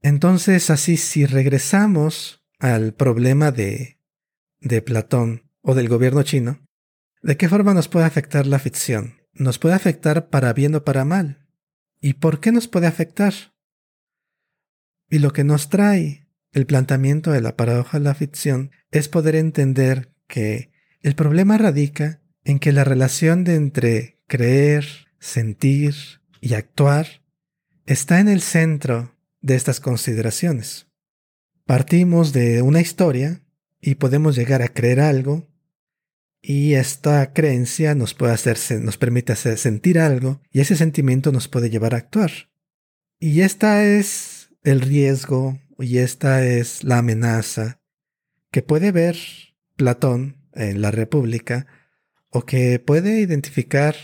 Entonces, 0.01 0.69
así, 0.69 0.97
si 0.97 1.25
regresamos 1.25 2.43
al 2.59 2.93
problema 2.93 3.51
de, 3.51 3.99
de 4.59 4.81
Platón 4.81 5.49
o 5.61 5.75
del 5.75 5.89
gobierno 5.89 6.23
chino, 6.23 6.59
¿de 7.23 7.37
qué 7.37 7.49
forma 7.49 7.73
nos 7.73 7.87
puede 7.87 8.05
afectar 8.05 8.45
la 8.45 8.59
ficción? 8.59 9.15
Nos 9.33 9.57
puede 9.57 9.73
afectar 9.73 10.29
para 10.29 10.53
bien 10.53 10.75
o 10.75 10.83
para 10.83 11.05
mal. 11.05 11.47
¿Y 11.99 12.13
por 12.13 12.39
qué 12.39 12.51
nos 12.51 12.67
puede 12.67 12.85
afectar? 12.85 13.33
Y 15.09 15.19
lo 15.19 15.31
que 15.31 15.43
nos 15.43 15.69
trae 15.69 16.27
el 16.51 16.65
planteamiento 16.65 17.31
de 17.31 17.41
la 17.41 17.55
paradoja 17.55 17.97
de 17.97 18.03
la 18.03 18.13
ficción 18.13 18.71
es 18.91 19.07
poder 19.09 19.35
entender 19.35 20.13
que 20.27 20.71
el 21.01 21.15
problema 21.15 21.57
radica 21.57 22.21
en 22.43 22.59
que 22.59 22.71
la 22.71 22.83
relación 22.83 23.43
de 23.43 23.55
entre 23.55 24.19
creer, 24.27 24.85
sentir 25.19 25.95
y 26.41 26.53
actuar 26.53 27.23
está 27.85 28.19
en 28.19 28.27
el 28.27 28.41
centro 28.41 29.15
de 29.41 29.55
estas 29.55 29.79
consideraciones. 29.79 30.87
Partimos 31.65 32.33
de 32.33 32.61
una 32.61 32.81
historia 32.81 33.41
y 33.79 33.95
podemos 33.95 34.35
llegar 34.35 34.61
a 34.61 34.67
creer 34.67 34.99
algo 34.99 35.47
y 36.45 36.73
esta 36.73 37.31
creencia 37.31 37.95
nos 37.95 38.13
puede 38.13 38.33
hacer, 38.33 38.57
nos 38.81 38.97
permite 38.97 39.31
hacer 39.31 39.57
sentir 39.57 39.97
algo 39.97 40.41
y 40.51 40.59
ese 40.59 40.75
sentimiento 40.75 41.31
nos 41.31 41.47
puede 41.47 41.69
llevar 41.69 41.95
a 41.95 41.99
actuar. 41.99 42.31
Y 43.17 43.41
esta 43.41 43.85
es 43.85 44.49
el 44.61 44.81
riesgo 44.81 45.57
y 45.79 45.99
esta 45.99 46.45
es 46.45 46.83
la 46.83 46.97
amenaza 46.97 47.79
que 48.51 48.61
puede 48.61 48.91
ver 48.91 49.15
Platón 49.77 50.35
en 50.53 50.81
la 50.81 50.91
República 50.91 51.65
o 52.29 52.45
que 52.45 52.77
puede 52.77 53.21
identificar 53.21 53.95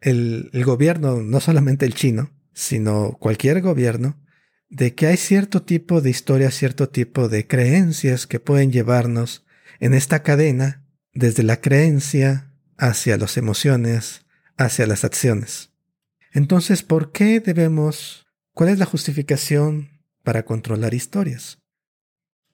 el, 0.00 0.48
el 0.54 0.64
gobierno, 0.64 1.22
no 1.22 1.38
solamente 1.38 1.84
el 1.84 1.94
chino, 1.94 2.32
sino 2.54 3.18
cualquier 3.20 3.60
gobierno, 3.60 4.24
de 4.70 4.94
que 4.94 5.06
hay 5.06 5.18
cierto 5.18 5.62
tipo 5.62 6.00
de 6.00 6.08
historias, 6.08 6.54
cierto 6.54 6.88
tipo 6.88 7.28
de 7.28 7.46
creencias 7.46 8.26
que 8.26 8.40
pueden 8.40 8.72
llevarnos 8.72 9.44
en 9.80 9.92
esta 9.92 10.22
cadena 10.22 10.83
desde 11.14 11.42
la 11.42 11.60
creencia 11.60 12.52
hacia 12.76 13.16
las 13.16 13.36
emociones, 13.36 14.26
hacia 14.56 14.86
las 14.86 15.04
acciones. 15.04 15.70
Entonces, 16.32 16.82
¿por 16.82 17.12
qué 17.12 17.40
debemos, 17.40 18.26
cuál 18.52 18.70
es 18.70 18.78
la 18.78 18.86
justificación 18.86 20.02
para 20.22 20.44
controlar 20.44 20.94
historias? 20.94 21.58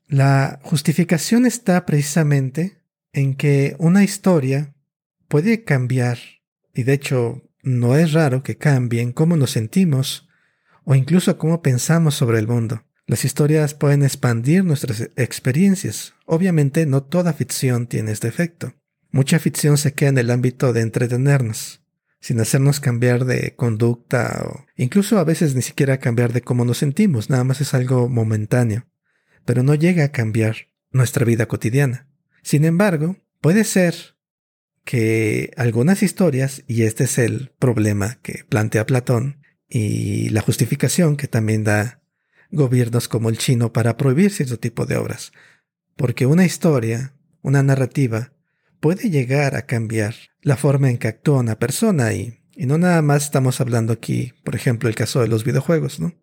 La 0.06 0.60
justificación 0.62 1.46
está 1.46 1.86
precisamente 1.86 2.82
en 3.12 3.34
que 3.34 3.76
una 3.78 4.04
historia 4.04 4.74
puede 5.28 5.64
cambiar, 5.64 6.18
y 6.74 6.82
de 6.82 6.92
hecho 6.92 7.42
no 7.62 7.96
es 7.96 8.12
raro 8.12 8.42
que 8.42 8.58
cambien 8.58 9.12
cómo 9.12 9.36
nos 9.36 9.52
sentimos 9.52 10.28
o 10.84 10.94
incluso 10.94 11.38
cómo 11.38 11.62
pensamos 11.62 12.14
sobre 12.14 12.38
el 12.38 12.48
mundo. 12.48 12.84
Las 13.06 13.24
historias 13.24 13.74
pueden 13.74 14.02
expandir 14.02 14.64
nuestras 14.64 15.10
experiencias. 15.16 16.14
Obviamente 16.32 16.86
no 16.86 17.02
toda 17.02 17.32
ficción 17.32 17.86
tiene 17.86 18.12
este 18.12 18.28
efecto. 18.28 18.74
Mucha 19.10 19.38
ficción 19.38 19.76
se 19.76 19.94
queda 19.94 20.10
en 20.10 20.18
el 20.18 20.30
ámbito 20.30 20.72
de 20.72 20.82
entretenernos, 20.82 21.82
sin 22.20 22.38
hacernos 22.38 22.78
cambiar 22.78 23.24
de 23.24 23.56
conducta 23.56 24.44
o 24.46 24.66
incluso 24.76 25.18
a 25.18 25.24
veces 25.24 25.54
ni 25.54 25.62
siquiera 25.62 25.98
cambiar 25.98 26.32
de 26.32 26.42
cómo 26.42 26.64
nos 26.64 26.78
sentimos, 26.78 27.30
nada 27.30 27.42
más 27.42 27.60
es 27.60 27.74
algo 27.74 28.08
momentáneo 28.08 28.86
pero 29.44 29.62
no 29.62 29.74
llega 29.74 30.04
a 30.04 30.12
cambiar 30.12 30.68
nuestra 30.92 31.24
vida 31.24 31.46
cotidiana. 31.46 32.08
Sin 32.42 32.64
embargo, 32.64 33.16
puede 33.40 33.64
ser 33.64 33.94
que 34.84 35.52
algunas 35.56 36.02
historias, 36.02 36.62
y 36.66 36.82
este 36.82 37.04
es 37.04 37.18
el 37.18 37.52
problema 37.58 38.18
que 38.22 38.44
plantea 38.48 38.86
Platón, 38.86 39.42
y 39.68 40.30
la 40.30 40.40
justificación 40.40 41.16
que 41.16 41.28
también 41.28 41.64
da 41.64 42.00
gobiernos 42.50 43.08
como 43.08 43.28
el 43.28 43.38
chino 43.38 43.72
para 43.72 43.96
prohibir 43.96 44.32
cierto 44.32 44.58
tipo 44.58 44.86
de 44.86 44.96
obras, 44.96 45.32
porque 46.00 46.24
una 46.24 46.46
historia, 46.46 47.12
una 47.42 47.62
narrativa, 47.62 48.32
puede 48.80 49.10
llegar 49.10 49.54
a 49.54 49.66
cambiar 49.66 50.14
la 50.40 50.56
forma 50.56 50.88
en 50.88 50.96
que 50.96 51.08
actúa 51.08 51.40
una 51.40 51.58
persona 51.58 52.14
y, 52.14 52.40
y 52.56 52.64
no 52.64 52.78
nada 52.78 53.02
más 53.02 53.24
estamos 53.24 53.60
hablando 53.60 53.92
aquí, 53.92 54.32
por 54.42 54.54
ejemplo, 54.54 54.88
el 54.88 54.94
caso 54.94 55.20
de 55.20 55.28
los 55.28 55.44
videojuegos, 55.44 56.00
¿no? 56.00 56.14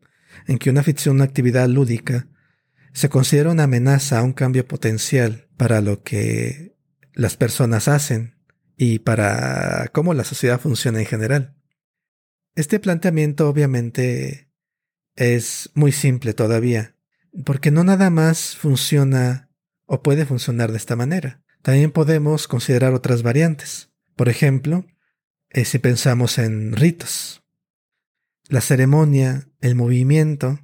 En 0.48 0.58
que 0.58 0.72
una 0.72 0.82
ficción, 0.82 1.18
una 1.18 1.26
actividad 1.26 1.68
lúdica, 1.70 2.28
se 2.92 3.08
considera 3.10 3.52
una 3.52 3.66
amenaza 3.66 4.18
a 4.18 4.24
un 4.24 4.34
cambio 4.34 4.68
potencial 4.68 5.48
para 5.58 5.80
lo 5.80 6.02
que 6.02 6.76
las 7.14 7.38
personas 7.38 7.88
hacen 7.88 8.34
y 8.78 8.98
para 8.98 9.92
cómo 9.94 10.16
la 10.16 10.24
sociedad 10.24 10.60
funciona 10.60 10.98
en 11.02 11.06
general. 11.06 11.56
Este 12.56 12.80
planteamiento 12.80 13.48
obviamente 13.48 14.50
es 15.16 15.70
muy 15.76 15.92
simple 15.92 16.34
todavía, 16.34 16.96
porque 17.46 17.70
no 17.70 17.84
nada 17.84 18.10
más 18.10 18.56
funciona 18.56 19.47
o 19.88 20.04
puede 20.04 20.26
funcionar 20.26 20.72
de 20.72 20.78
esta 20.78 20.96
manera. 20.96 21.42
También 21.64 21.92
podemos 21.92 22.48
considerar 22.48 22.94
otras 22.94 23.24
variantes. 23.24 23.90
Por 24.16 24.30
ejemplo, 24.30 24.86
eh, 25.50 25.66
si 25.66 25.80
pensamos 25.80 26.38
en 26.38 26.76
ritos. 26.76 27.44
La 28.48 28.62
ceremonia, 28.62 29.50
el 29.60 29.76
movimiento, 29.76 30.60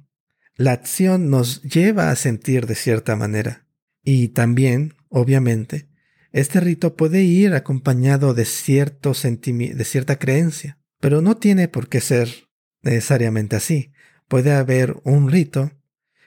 la 0.56 0.72
acción 0.72 1.30
nos 1.30 1.62
lleva 1.62 2.10
a 2.10 2.16
sentir 2.16 2.66
de 2.66 2.76
cierta 2.76 3.16
manera. 3.16 3.66
Y 4.02 4.28
también, 4.28 4.94
obviamente, 5.08 5.88
este 6.32 6.60
rito 6.60 6.96
puede 6.96 7.22
ir 7.22 7.54
acompañado 7.54 8.34
de, 8.34 8.44
cierto 8.44 9.12
de 9.12 9.84
cierta 9.84 10.18
creencia, 10.18 10.78
pero 11.00 11.22
no 11.22 11.36
tiene 11.36 11.68
por 11.68 11.88
qué 11.88 12.00
ser 12.00 12.48
necesariamente 12.82 13.56
así. 13.56 13.92
Puede 14.28 14.52
haber 14.52 14.96
un 15.04 15.30
rito 15.30 15.72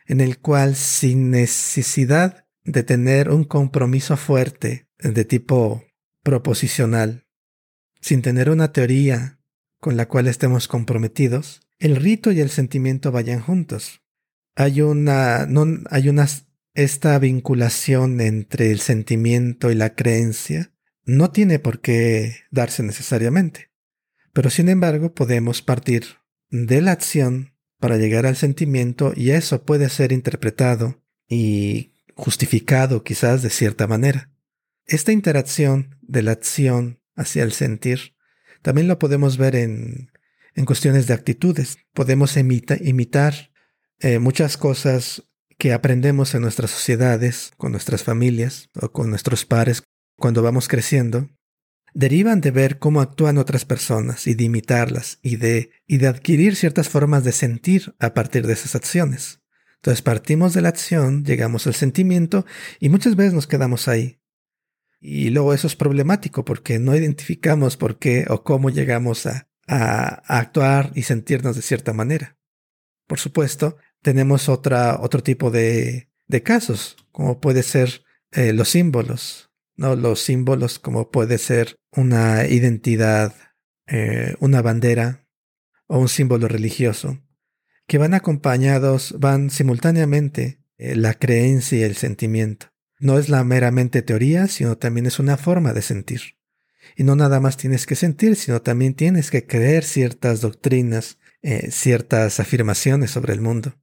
en 0.06 0.22
el 0.22 0.40
cual 0.40 0.76
sin 0.76 1.30
necesidad 1.30 2.47
de 2.68 2.84
tener 2.84 3.32
un 3.32 3.44
compromiso 3.44 4.16
fuerte 4.16 4.88
de 5.00 5.26
tipo 5.26 5.84
proposicional, 6.22 7.26
sin 8.00 8.22
tener 8.22 8.52
una 8.52 8.72
teoría 8.72 9.40
con 9.80 9.98
la 9.98 10.08
cual 10.08 10.28
estemos 10.28 10.68
comprometidos, 10.68 11.62
el 11.80 11.96
rito 11.96 12.32
y 12.32 12.42
el 12.42 12.52
sentimiento 12.52 13.12
vayan 13.12 13.42
juntos 13.42 14.02
hay 14.58 14.82
una, 14.82 15.46
no, 15.46 15.66
hay 15.92 16.10
una, 16.10 16.28
esta 16.74 17.18
vinculación 17.20 18.20
entre 18.20 18.72
el 18.72 18.80
sentimiento 18.80 19.72
y 19.72 19.76
la 19.76 19.94
creencia 19.94 20.74
no 21.06 21.32
tiene 21.32 21.60
por 21.60 21.80
qué 21.80 22.38
darse 22.50 22.82
necesariamente. 22.82 23.70
Pero 24.34 24.50
sin 24.50 24.68
embargo 24.68 25.14
podemos 25.14 25.62
partir 25.62 26.06
de 26.50 26.82
la 26.82 26.92
acción 26.92 27.54
para 27.80 27.98
llegar 27.98 28.26
al 28.26 28.36
sentimiento 28.36 29.14
y 29.16 29.30
eso 29.30 29.64
puede 29.64 29.90
ser 29.90 30.12
interpretado 30.12 31.04
y 31.30 31.94
justificado 32.18 33.04
quizás 33.04 33.42
de 33.44 33.50
cierta 33.50 33.88
manera. 33.88 34.32
Esta 34.86 35.12
interacción 35.12 35.96
de 36.02 36.24
la 36.24 36.32
acción 36.32 37.00
hacia 37.16 37.44
el 37.44 37.52
sentir 37.52 38.16
también 38.62 38.88
lo 38.88 39.00
podemos 39.00 39.38
ver 39.38 39.56
en, 39.56 40.12
en 40.56 40.66
cuestiones 40.66 41.08
de 41.08 41.14
actitudes. 41.14 41.78
Podemos 41.94 42.36
imitar 42.36 43.52
eh, 44.00 44.20
muchas 44.20 44.58
cosas 44.58 45.24
que 45.58 45.74
aprendemos 45.74 46.36
en 46.36 46.42
nuestras 46.42 46.72
sociedades, 46.72 47.52
con 47.58 47.72
nuestras 47.72 48.04
familias 48.04 48.70
o 48.74 48.92
con 48.92 49.10
nuestros 49.10 49.46
pares 49.46 49.84
cuando 50.18 50.42
vamos 50.42 50.68
creciendo, 50.68 51.30
derivan 51.94 52.42
de 52.42 52.52
ver 52.52 52.80
cómo 52.80 53.02
actúan 53.02 53.38
otras 53.38 53.66
personas 53.66 54.28
y 54.28 54.34
de 54.34 54.44
imitarlas 54.46 55.20
y 55.22 55.38
de, 55.38 55.72
y 55.86 55.98
de 55.98 56.08
adquirir 56.08 56.56
ciertas 56.56 56.90
formas 56.90 57.24
de 57.24 57.32
sentir 57.32 57.96
a 58.00 58.14
partir 58.14 58.46
de 58.46 58.54
esas 58.54 58.76
acciones. 58.76 59.37
Entonces 59.78 60.02
partimos 60.02 60.54
de 60.54 60.62
la 60.62 60.70
acción, 60.70 61.24
llegamos 61.24 61.68
al 61.68 61.76
sentimiento 61.76 62.46
y 62.80 62.90
muchas 62.90 63.16
veces 63.16 63.34
nos 63.34 63.48
quedamos 63.48 63.88
ahí. 63.88 64.20
Y 65.00 65.30
luego 65.30 65.54
eso 65.54 65.68
es 65.68 65.76
problemático 65.76 66.44
porque 66.44 66.80
no 66.80 66.96
identificamos 66.96 67.78
por 67.78 68.00
qué 68.00 68.26
o 68.30 68.44
cómo 68.44 68.70
llegamos 68.70 69.26
a, 69.26 69.48
actuar 69.70 70.94
y 70.96 71.04
sentirnos 71.04 71.58
de 71.58 71.62
cierta 71.62 71.92
manera. 71.92 72.38
Por 73.06 73.20
supuesto, 73.20 73.76
tenemos 74.02 74.48
otra, 74.48 74.98
otro 75.02 75.22
tipo 75.22 75.52
de, 75.52 76.10
de 76.28 76.42
casos, 76.42 76.96
como 77.12 77.42
puede 77.42 77.64
ser 77.64 78.06
eh, 78.32 78.54
los 78.54 78.70
símbolos, 78.70 79.52
¿no? 79.76 79.98
Los 79.98 80.22
símbolos 80.22 80.80
como 80.80 81.12
puede 81.12 81.38
ser 81.38 81.76
una 81.92 82.48
identidad, 82.48 83.36
eh, 83.88 84.36
una 84.40 84.62
bandera 84.62 85.28
o 85.88 86.00
un 86.00 86.10
símbolo 86.10 86.48
religioso, 86.48 87.20
que 87.88 87.98
van 87.98 88.14
acompañados, 88.14 89.16
van 89.18 89.50
simultáneamente 89.50 90.60
eh, 90.78 90.96
la 90.96 91.14
creencia 91.14 91.80
y 91.80 91.84
el 91.84 91.96
sentimiento. 91.96 92.68
No 93.00 93.18
es 93.18 93.30
la 93.30 93.44
meramente 93.44 94.02
teoría, 94.02 94.48
sino 94.48 94.78
también 94.78 95.06
es 95.06 95.20
una 95.20 95.38
forma 95.38 95.74
de 95.74 95.82
sentir. 95.82 96.38
Y 96.96 97.04
no 97.04 97.16
nada 97.16 97.40
más 97.40 97.58
tienes 97.58 97.86
que 97.86 97.96
sentir, 97.96 98.36
sino 98.36 98.62
también 98.62 98.94
tienes 98.94 99.32
que 99.32 99.46
creer 99.46 99.84
ciertas 99.84 100.42
doctrinas, 100.42 101.18
eh, 101.42 101.70
ciertas 101.72 102.40
afirmaciones 102.40 103.12
sobre 103.12 103.34
el 103.34 103.42
mundo. 103.42 103.76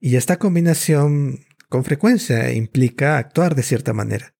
Y 0.00 0.16
esta 0.16 0.38
combinación 0.38 1.44
con 1.68 1.84
frecuencia 1.84 2.52
implica 2.52 3.18
actuar 3.18 3.54
de 3.54 3.62
cierta 3.62 3.92
manera. 3.92 4.34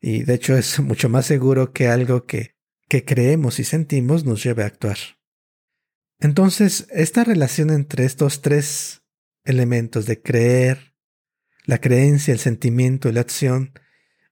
Y 0.00 0.24
de 0.24 0.34
hecho 0.34 0.56
es 0.56 0.80
mucho 0.80 1.08
más 1.08 1.26
seguro 1.26 1.72
que 1.72 1.88
algo 1.88 2.24
que, 2.24 2.56
que 2.88 3.04
creemos 3.04 3.58
y 3.58 3.64
sentimos 3.64 4.24
nos 4.24 4.42
lleve 4.42 4.62
a 4.62 4.66
actuar. 4.66 4.98
Entonces, 6.20 6.86
esta 6.90 7.24
relación 7.24 7.70
entre 7.70 8.04
estos 8.04 8.42
tres 8.42 9.02
elementos 9.44 10.06
de 10.06 10.22
creer, 10.22 10.94
la 11.64 11.78
creencia, 11.78 12.32
el 12.32 12.40
sentimiento 12.40 13.08
y 13.08 13.12
la 13.12 13.20
acción 13.20 13.72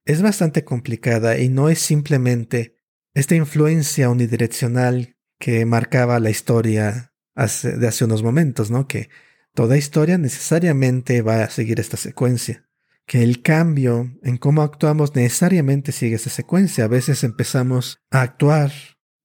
es 0.05 0.21
bastante 0.21 0.63
complicada 0.63 1.37
y 1.37 1.49
no 1.49 1.69
es 1.69 1.79
simplemente 1.79 2.75
esta 3.13 3.35
influencia 3.35 4.09
unidireccional 4.09 5.15
que 5.39 5.65
marcaba 5.65 6.19
la 6.19 6.29
historia 6.29 7.13
de 7.35 7.87
hace 7.87 8.05
unos 8.05 8.23
momentos, 8.23 8.71
¿no? 8.71 8.87
Que 8.87 9.09
toda 9.53 9.77
historia 9.77 10.17
necesariamente 10.17 11.21
va 11.21 11.43
a 11.43 11.49
seguir 11.49 11.79
esta 11.79 11.97
secuencia. 11.97 12.67
Que 13.05 13.23
el 13.23 13.41
cambio 13.41 14.11
en 14.23 14.37
cómo 14.37 14.61
actuamos 14.61 15.15
necesariamente 15.15 15.91
sigue 15.91 16.15
esa 16.15 16.29
secuencia. 16.29 16.85
A 16.85 16.87
veces 16.87 17.23
empezamos 17.23 17.97
a 18.11 18.21
actuar 18.21 18.71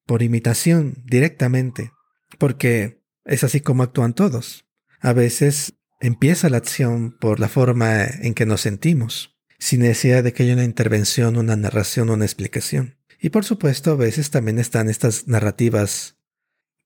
por 0.06 0.22
imitación 0.22 1.02
directamente, 1.06 1.92
porque 2.38 3.02
es 3.25 3.45
así 3.45 3.61
como 3.61 3.83
actúan 3.83 4.14
todos. 4.14 4.66
A 5.00 5.12
veces 5.12 5.75
empieza 6.00 6.49
la 6.49 6.57
acción 6.57 7.16
por 7.18 7.40
la 7.40 7.49
forma 7.49 8.04
en 8.04 8.35
que 8.35 8.47
nos 8.47 8.62
sentimos, 8.62 9.37
sin 9.59 9.80
necesidad 9.80 10.25
de 10.25 10.33
que 10.33 10.45
haya 10.45 10.54
una 10.54 10.64
intervención, 10.64 11.37
una 11.37 11.57
narración, 11.57 12.11
una 12.11 12.25
explicación. 12.25 12.97
Y 13.21 13.30
por 13.30 13.45
supuesto, 13.45 13.92
a 13.92 13.97
veces 13.97 14.30
también 14.30 14.59
están 14.59 14.88
estas 14.88 15.26
narrativas 15.26 16.16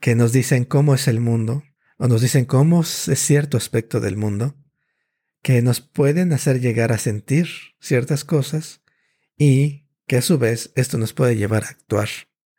que 0.00 0.14
nos 0.14 0.32
dicen 0.32 0.64
cómo 0.64 0.94
es 0.94 1.06
el 1.06 1.20
mundo, 1.20 1.62
o 1.98 2.08
nos 2.08 2.22
dicen 2.22 2.46
cómo 2.46 2.80
es 2.80 3.18
cierto 3.18 3.56
aspecto 3.56 4.00
del 4.00 4.16
mundo, 4.16 4.56
que 5.42 5.60
nos 5.62 5.80
pueden 5.80 6.32
hacer 6.32 6.60
llegar 6.60 6.92
a 6.92 6.98
sentir 6.98 7.48
ciertas 7.80 8.24
cosas 8.24 8.80
y 9.36 9.86
que 10.06 10.16
a 10.16 10.22
su 10.22 10.38
vez 10.38 10.72
esto 10.74 10.98
nos 10.98 11.12
puede 11.12 11.36
llevar 11.36 11.64
a 11.64 11.68
actuar. 11.68 12.08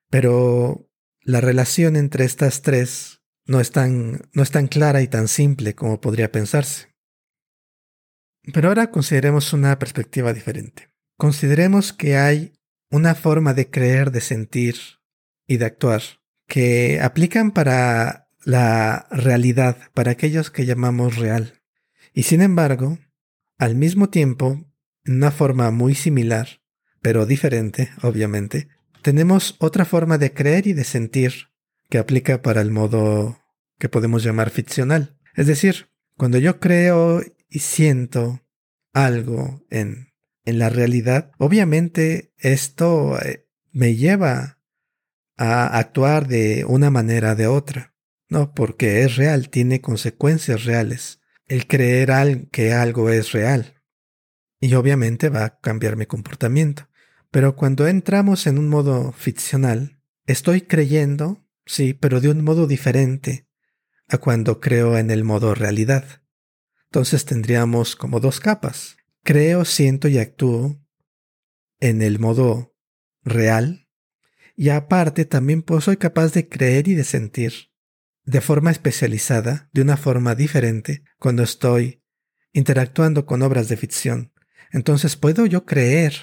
Pero 0.09 0.89
la 1.23 1.41
relación 1.41 1.95
entre 1.95 2.25
estas 2.25 2.61
tres 2.61 3.21
no 3.45 3.59
es 3.59 3.71
tan, 3.71 4.21
no 4.33 4.43
es 4.43 4.51
tan 4.51 4.67
clara 4.67 5.01
y 5.01 5.07
tan 5.07 5.27
simple 5.27 5.75
como 5.75 6.01
podría 6.01 6.31
pensarse. 6.31 6.93
Pero 8.53 8.69
ahora 8.69 8.91
consideremos 8.91 9.53
una 9.53 9.79
perspectiva 9.79 10.33
diferente. 10.33 10.93
Consideremos 11.17 11.93
que 11.93 12.17
hay 12.17 12.53
una 12.89 13.15
forma 13.15 13.53
de 13.53 13.69
creer, 13.69 14.11
de 14.11 14.21
sentir 14.21 14.75
y 15.47 15.57
de 15.57 15.65
actuar 15.65 16.01
que 16.47 16.99
aplican 17.01 17.51
para 17.51 18.29
la 18.43 19.07
realidad, 19.09 19.77
para 19.93 20.11
aquellos 20.11 20.51
que 20.51 20.65
llamamos 20.65 21.15
real. 21.17 21.61
Y 22.13 22.23
sin 22.23 22.41
embargo, 22.41 22.99
al 23.57 23.75
mismo 23.75 24.09
tiempo, 24.09 24.63
en 25.05 25.15
una 25.15 25.31
forma 25.31 25.71
muy 25.71 25.95
similar, 25.95 26.61
pero 27.01 27.25
diferente, 27.25 27.91
obviamente, 28.01 28.67
tenemos 29.03 29.55
otra 29.59 29.85
forma 29.85 30.17
de 30.17 30.33
creer 30.33 30.65
y 30.65 30.73
de 30.73 30.83
sentir 30.83 31.49
que 31.89 31.99
aplica 31.99 32.41
para 32.41 32.61
el 32.61 32.71
modo 32.71 33.37
que 33.77 33.89
podemos 33.89 34.23
llamar 34.23 34.49
ficcional. 34.49 35.19
Es 35.35 35.45
decir, 35.45 35.89
cuando 36.17 36.39
yo 36.39 36.59
creo 36.59 37.21
y 37.49 37.59
siento 37.59 38.41
algo 38.93 39.63
en, 39.69 40.07
en 40.45 40.57
la 40.57 40.69
realidad, 40.69 41.31
obviamente 41.37 42.33
esto 42.37 43.19
eh, 43.21 43.47
me 43.71 43.95
lleva 43.95 44.59
a 45.37 45.77
actuar 45.77 46.27
de 46.27 46.65
una 46.65 46.89
manera 46.89 47.33
o 47.33 47.35
de 47.35 47.47
otra, 47.47 47.93
¿no? 48.29 48.53
Porque 48.53 49.03
es 49.03 49.17
real, 49.17 49.49
tiene 49.49 49.81
consecuencias 49.81 50.63
reales. 50.63 51.19
El 51.47 51.67
creer 51.67 52.47
que 52.51 52.71
algo 52.71 53.09
es 53.09 53.33
real. 53.33 53.81
Y 54.61 54.73
obviamente 54.75 55.27
va 55.29 55.43
a 55.43 55.59
cambiar 55.59 55.97
mi 55.97 56.05
comportamiento. 56.05 56.87
Pero 57.33 57.55
cuando 57.55 57.87
entramos 57.87 58.45
en 58.45 58.59
un 58.59 58.69
modo 58.69 59.11
ficcional, 59.11 59.99
estoy 60.27 60.61
creyendo, 60.61 61.43
sí, 61.65 61.95
pero 61.95 62.21
de 62.21 62.29
un 62.29 62.43
modo 62.43 62.67
diferente 62.67 63.47
a 64.07 64.19
cuando 64.19 64.59
creo 64.59 64.99
en 64.99 65.09
el 65.09 65.23
modo 65.23 65.55
realidad. 65.55 66.21
Entonces 66.85 67.25
tendríamos 67.25 67.95
como 67.95 68.19
dos 68.19 68.39
capas. 68.39 68.97
Creo, 69.23 69.65
siento 69.65 70.07
y 70.07 70.19
actúo 70.19 70.79
en 71.79 72.03
el 72.03 72.19
modo 72.19 72.75
real. 73.23 73.89
Y 74.55 74.69
aparte 74.69 75.25
también 75.25 75.63
pues, 75.63 75.85
soy 75.85 75.97
capaz 75.97 76.33
de 76.33 76.47
creer 76.47 76.87
y 76.87 76.93
de 76.93 77.03
sentir 77.03 77.71
de 78.25 78.41
forma 78.41 78.69
especializada, 78.69 79.71
de 79.73 79.81
una 79.81 79.97
forma 79.97 80.35
diferente, 80.35 81.03
cuando 81.17 81.41
estoy 81.41 82.03
interactuando 82.51 83.25
con 83.25 83.41
obras 83.41 83.69
de 83.69 83.77
ficción. 83.77 84.33
Entonces 84.71 85.15
puedo 85.15 85.47
yo 85.47 85.65
creer 85.65 86.13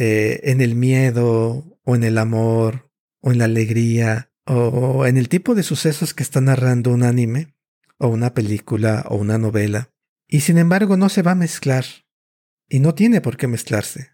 eh, 0.00 0.40
en 0.50 0.60
el 0.60 0.74
miedo 0.74 1.78
o 1.84 1.94
en 1.94 2.04
el 2.04 2.18
amor 2.18 2.90
o 3.20 3.32
en 3.32 3.38
la 3.38 3.44
alegría 3.44 4.32
o 4.46 5.06
en 5.06 5.16
el 5.16 5.28
tipo 5.28 5.54
de 5.54 5.62
sucesos 5.62 6.14
que 6.14 6.22
está 6.22 6.40
narrando 6.40 6.90
un 6.90 7.02
anime 7.02 7.54
o 7.98 8.08
una 8.08 8.34
película 8.34 9.04
o 9.08 9.16
una 9.16 9.38
novela. 9.38 9.92
Y 10.26 10.40
sin 10.40 10.58
embargo 10.58 10.96
no 10.96 11.08
se 11.08 11.22
va 11.22 11.32
a 11.32 11.36
mezclar 11.36 11.84
y 12.68 12.80
no 12.80 12.94
tiene 12.94 13.20
por 13.20 13.36
qué 13.36 13.46
mezclarse 13.46 14.12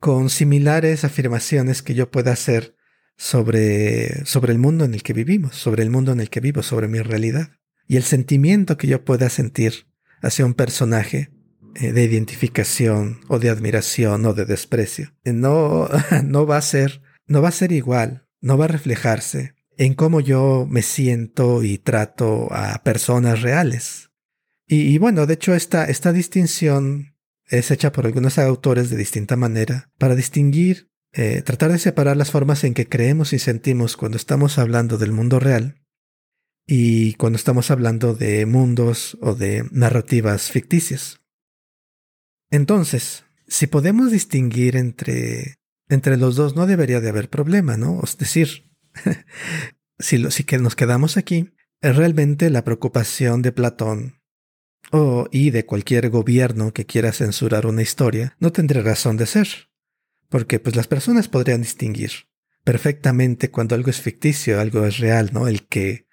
con 0.00 0.30
similares 0.30 1.04
afirmaciones 1.04 1.82
que 1.82 1.94
yo 1.94 2.10
pueda 2.10 2.32
hacer 2.32 2.74
sobre, 3.16 4.24
sobre 4.24 4.52
el 4.52 4.58
mundo 4.58 4.86
en 4.86 4.94
el 4.94 5.02
que 5.02 5.12
vivimos, 5.12 5.54
sobre 5.54 5.82
el 5.82 5.90
mundo 5.90 6.10
en 6.10 6.20
el 6.20 6.30
que 6.30 6.40
vivo, 6.40 6.62
sobre 6.62 6.88
mi 6.88 7.00
realidad. 7.00 7.50
Y 7.86 7.96
el 7.96 8.02
sentimiento 8.02 8.78
que 8.78 8.86
yo 8.86 9.04
pueda 9.04 9.28
sentir 9.28 9.86
hacia 10.22 10.46
un 10.46 10.54
personaje 10.54 11.30
de 11.80 12.04
identificación 12.04 13.20
o 13.28 13.38
de 13.38 13.50
admiración 13.50 14.26
o 14.26 14.34
de 14.34 14.44
desprecio. 14.44 15.12
Eh, 15.24 15.32
no, 15.32 15.88
no 16.24 16.46
va 16.46 16.56
a 16.56 16.62
ser, 16.62 17.02
no 17.26 17.42
va 17.42 17.48
a 17.48 17.52
ser 17.52 17.72
igual, 17.72 18.26
no 18.40 18.58
va 18.58 18.66
a 18.66 18.68
reflejarse 18.68 19.54
en 19.76 19.94
cómo 19.94 20.20
yo 20.20 20.66
me 20.68 20.82
siento 20.82 21.62
y 21.62 21.78
trato 21.78 22.52
a 22.52 22.82
personas 22.82 23.40
reales. 23.40 24.10
Y, 24.72 24.98
bueno, 24.98 25.26
de 25.26 25.34
hecho 25.34 25.54
esta, 25.54 25.86
esta 25.86 26.12
distinción 26.12 27.16
es 27.46 27.72
hecha 27.72 27.90
por 27.90 28.06
algunos 28.06 28.38
autores 28.38 28.88
de 28.88 28.96
distinta 28.96 29.34
manera 29.34 29.90
para 29.98 30.14
distinguir, 30.14 30.90
eh, 31.12 31.42
tratar 31.42 31.72
de 31.72 31.78
separar 31.78 32.16
las 32.16 32.30
formas 32.30 32.62
en 32.62 32.74
que 32.74 32.88
creemos 32.88 33.32
y 33.32 33.40
sentimos 33.40 33.96
cuando 33.96 34.16
estamos 34.16 34.58
hablando 34.58 34.96
del 34.96 35.10
mundo 35.10 35.40
real 35.40 35.82
y 36.66 37.14
cuando 37.14 37.36
estamos 37.36 37.72
hablando 37.72 38.14
de 38.14 38.46
mundos 38.46 39.18
o 39.20 39.34
de 39.34 39.66
narrativas 39.72 40.52
ficticias. 40.52 41.20
Entonces, 42.50 43.24
si 43.46 43.66
podemos 43.66 44.10
distinguir 44.10 44.76
entre, 44.76 45.56
entre 45.88 46.16
los 46.16 46.36
dos, 46.36 46.56
no 46.56 46.66
debería 46.66 47.00
de 47.00 47.08
haber 47.08 47.28
problema, 47.28 47.76
¿no? 47.76 48.00
Es 48.02 48.18
decir, 48.18 48.70
si, 49.98 50.18
lo, 50.18 50.30
que 50.30 50.58
nos 50.58 50.76
quedamos 50.76 51.16
aquí, 51.16 51.52
realmente 51.80 52.50
la 52.50 52.64
preocupación 52.64 53.42
de 53.42 53.52
Platón 53.52 54.20
o 54.92 55.28
y 55.30 55.50
de 55.50 55.66
cualquier 55.66 56.10
gobierno 56.10 56.72
que 56.72 56.86
quiera 56.86 57.12
censurar 57.12 57.66
una 57.66 57.82
historia, 57.82 58.36
no 58.40 58.52
tendría 58.52 58.82
razón 58.82 59.16
de 59.16 59.26
ser. 59.26 59.48
Porque 60.28 60.60
pues 60.60 60.76
las 60.76 60.86
personas 60.86 61.28
podrían 61.28 61.62
distinguir 61.62 62.10
perfectamente 62.64 63.50
cuando 63.50 63.74
algo 63.74 63.90
es 63.90 64.00
ficticio, 64.00 64.60
algo 64.60 64.84
es 64.84 64.98
real, 64.98 65.30
¿no? 65.32 65.48
El 65.48 65.66
que 65.66 66.06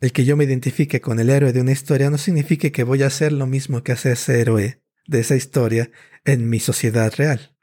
el 0.00 0.12
que 0.12 0.24
yo 0.24 0.36
me 0.36 0.44
identifique 0.44 1.00
con 1.00 1.20
el 1.20 1.30
héroe 1.30 1.52
de 1.52 1.60
una 1.60 1.70
historia 1.70 2.10
no 2.10 2.18
significa 2.18 2.70
que 2.70 2.82
voy 2.82 3.04
a 3.04 3.06
hacer 3.06 3.32
lo 3.32 3.46
mismo 3.46 3.84
que 3.84 3.92
hace 3.92 4.12
ese 4.12 4.40
héroe 4.40 4.81
de 5.06 5.20
esa 5.20 5.36
historia 5.36 5.90
en 6.24 6.48
mi 6.48 6.60
sociedad 6.60 7.12
real. 7.16 7.56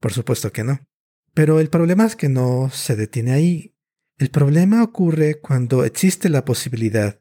Por 0.00 0.12
supuesto 0.12 0.52
que 0.52 0.64
no. 0.64 0.80
Pero 1.32 1.60
el 1.60 1.68
problema 1.68 2.06
es 2.06 2.16
que 2.16 2.28
no 2.28 2.70
se 2.70 2.96
detiene 2.96 3.32
ahí. 3.32 3.74
El 4.18 4.30
problema 4.30 4.82
ocurre 4.82 5.40
cuando 5.40 5.84
existe 5.84 6.28
la 6.28 6.44
posibilidad 6.44 7.20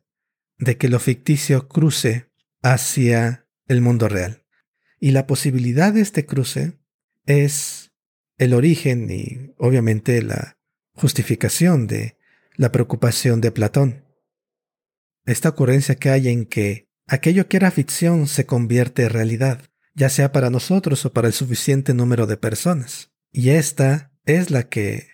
de 0.57 0.77
que 0.77 0.89
lo 0.89 0.99
ficticio 0.99 1.67
cruce 1.67 2.29
hacia 2.61 3.47
el 3.67 3.81
mundo 3.81 4.07
real. 4.07 4.45
Y 4.99 5.11
la 5.11 5.27
posibilidad 5.27 5.93
de 5.93 6.01
este 6.01 6.25
cruce 6.25 6.79
es 7.25 7.91
el 8.37 8.53
origen 8.53 9.09
y 9.09 9.53
obviamente 9.57 10.21
la 10.21 10.57
justificación 10.93 11.87
de 11.87 12.17
la 12.55 12.71
preocupación 12.71 13.41
de 13.41 13.51
Platón. 13.51 14.05
Esta 15.25 15.49
ocurrencia 15.49 15.95
que 15.95 16.09
hay 16.09 16.29
en 16.29 16.45
que 16.45 16.82
aquello 17.13 17.47
que 17.47 17.57
era 17.57 17.71
ficción 17.71 18.27
se 18.27 18.45
convierte 18.45 19.03
en 19.03 19.09
realidad, 19.11 19.69
ya 19.93 20.09
sea 20.09 20.31
para 20.31 20.49
nosotros 20.49 21.05
o 21.05 21.13
para 21.13 21.27
el 21.27 21.33
suficiente 21.33 21.93
número 21.93 22.25
de 22.25 22.37
personas. 22.37 23.11
Y 23.31 23.49
esta 23.49 24.11
es 24.25 24.49
la 24.49 24.63
que 24.63 25.09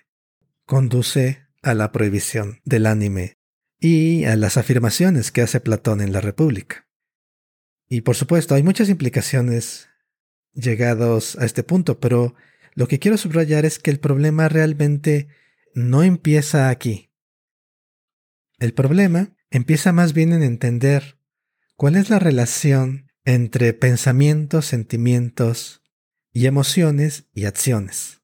conduce 0.64 1.46
a 1.62 1.74
la 1.74 1.92
prohibición 1.92 2.60
del 2.64 2.86
anime 2.86 3.34
y 3.78 4.24
a 4.24 4.36
las 4.36 4.56
afirmaciones 4.56 5.30
que 5.30 5.42
hace 5.42 5.60
Platón 5.60 6.00
en 6.00 6.12
la 6.12 6.20
República. 6.20 6.88
Y 7.88 8.02
por 8.02 8.16
supuesto, 8.16 8.54
hay 8.54 8.62
muchas 8.62 8.88
implicaciones 8.88 9.88
llegados 10.54 11.36
a 11.36 11.44
este 11.44 11.62
punto, 11.62 12.00
pero 12.00 12.34
lo 12.74 12.88
que 12.88 12.98
quiero 12.98 13.18
subrayar 13.18 13.64
es 13.66 13.78
que 13.78 13.90
el 13.90 14.00
problema 14.00 14.48
realmente 14.48 15.28
no 15.74 16.02
empieza 16.02 16.70
aquí. 16.70 17.10
El 18.58 18.72
problema 18.72 19.36
empieza 19.50 19.92
más 19.92 20.12
bien 20.14 20.32
en 20.32 20.42
entender 20.42 21.19
cuál 21.80 21.96
es 21.96 22.10
la 22.10 22.18
relación 22.18 23.10
entre 23.24 23.72
pensamientos, 23.72 24.66
sentimientos 24.66 25.80
y 26.30 26.44
emociones 26.44 27.24
y 27.32 27.46
acciones. 27.46 28.20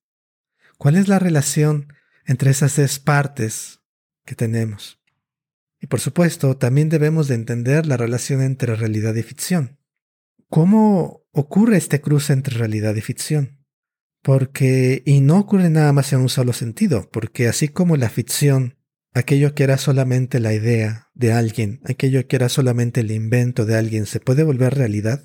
¿Cuál 0.77 0.97
es 0.97 1.09
la 1.09 1.19
relación 1.19 1.91
entre 2.27 2.51
esas 2.51 2.75
tres 2.75 2.99
partes 2.99 3.81
que 4.27 4.35
tenemos? 4.35 5.01
Y 5.81 5.87
por 5.87 6.01
supuesto, 6.01 6.59
también 6.59 6.91
debemos 6.91 7.29
de 7.29 7.37
entender 7.37 7.87
la 7.87 7.97
relación 7.97 8.43
entre 8.43 8.77
realidad 8.77 9.15
y 9.15 9.23
ficción. 9.23 9.79
¿Cómo 10.51 11.25
ocurre 11.33 11.79
este 11.79 12.03
cruce 12.03 12.35
entre 12.35 12.59
realidad 12.59 12.95
y 12.95 13.01
ficción? 13.01 13.65
Porque, 14.21 15.03
y 15.07 15.23
no 15.23 15.39
ocurre 15.39 15.71
nada 15.71 15.95
más 15.95 16.13
en 16.13 16.19
un 16.21 16.29
solo 16.29 16.53
sentido, 16.53 17.09
porque 17.11 17.49
así 17.49 17.69
como 17.69 17.97
la 17.97 18.11
ficción, 18.11 18.76
aquello 19.17 19.55
que 19.55 19.65
era 19.65 19.79
solamente 19.79 20.41
la 20.41 20.53
idea 20.53 21.09
de 21.15 21.33
alguien, 21.33 21.81
aquello 21.85 22.29
que 22.29 22.37
era 22.37 22.51
solamente 22.51 23.01
el 23.01 23.11
invento 23.11 23.65
de 23.65 23.75
alguien, 23.75 24.05
se 24.05 24.21
puede 24.21 24.45
volver 24.45 24.75
realidad, 24.75 25.25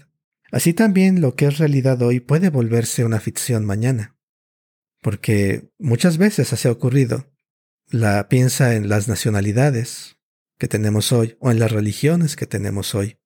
así 0.50 0.74
también 0.74 1.20
lo 1.20 1.36
que 1.36 1.48
es 1.48 1.58
realidad 1.58 2.02
hoy 2.02 2.22
puede 2.22 2.50
volverse 2.50 3.04
una 3.04 3.20
ficción 3.20 3.66
mañana. 3.66 4.16
Porque 5.02 5.72
muchas 5.78 6.18
veces 6.18 6.54
así 6.54 6.70
ha 6.70 6.72
ocurrido. 6.72 7.34
La 7.90 8.30
piensa 8.30 8.76
en 8.76 8.88
las 8.88 9.10
nacionalidades 9.10 10.16
que 10.58 10.70
tenemos 10.70 11.12
hoy, 11.12 11.36
o 11.42 11.52
en 11.52 11.60
las 11.60 11.72
religiones 11.72 12.38
que 12.38 12.46
tenemos 12.46 12.96
hoy, 12.96 13.18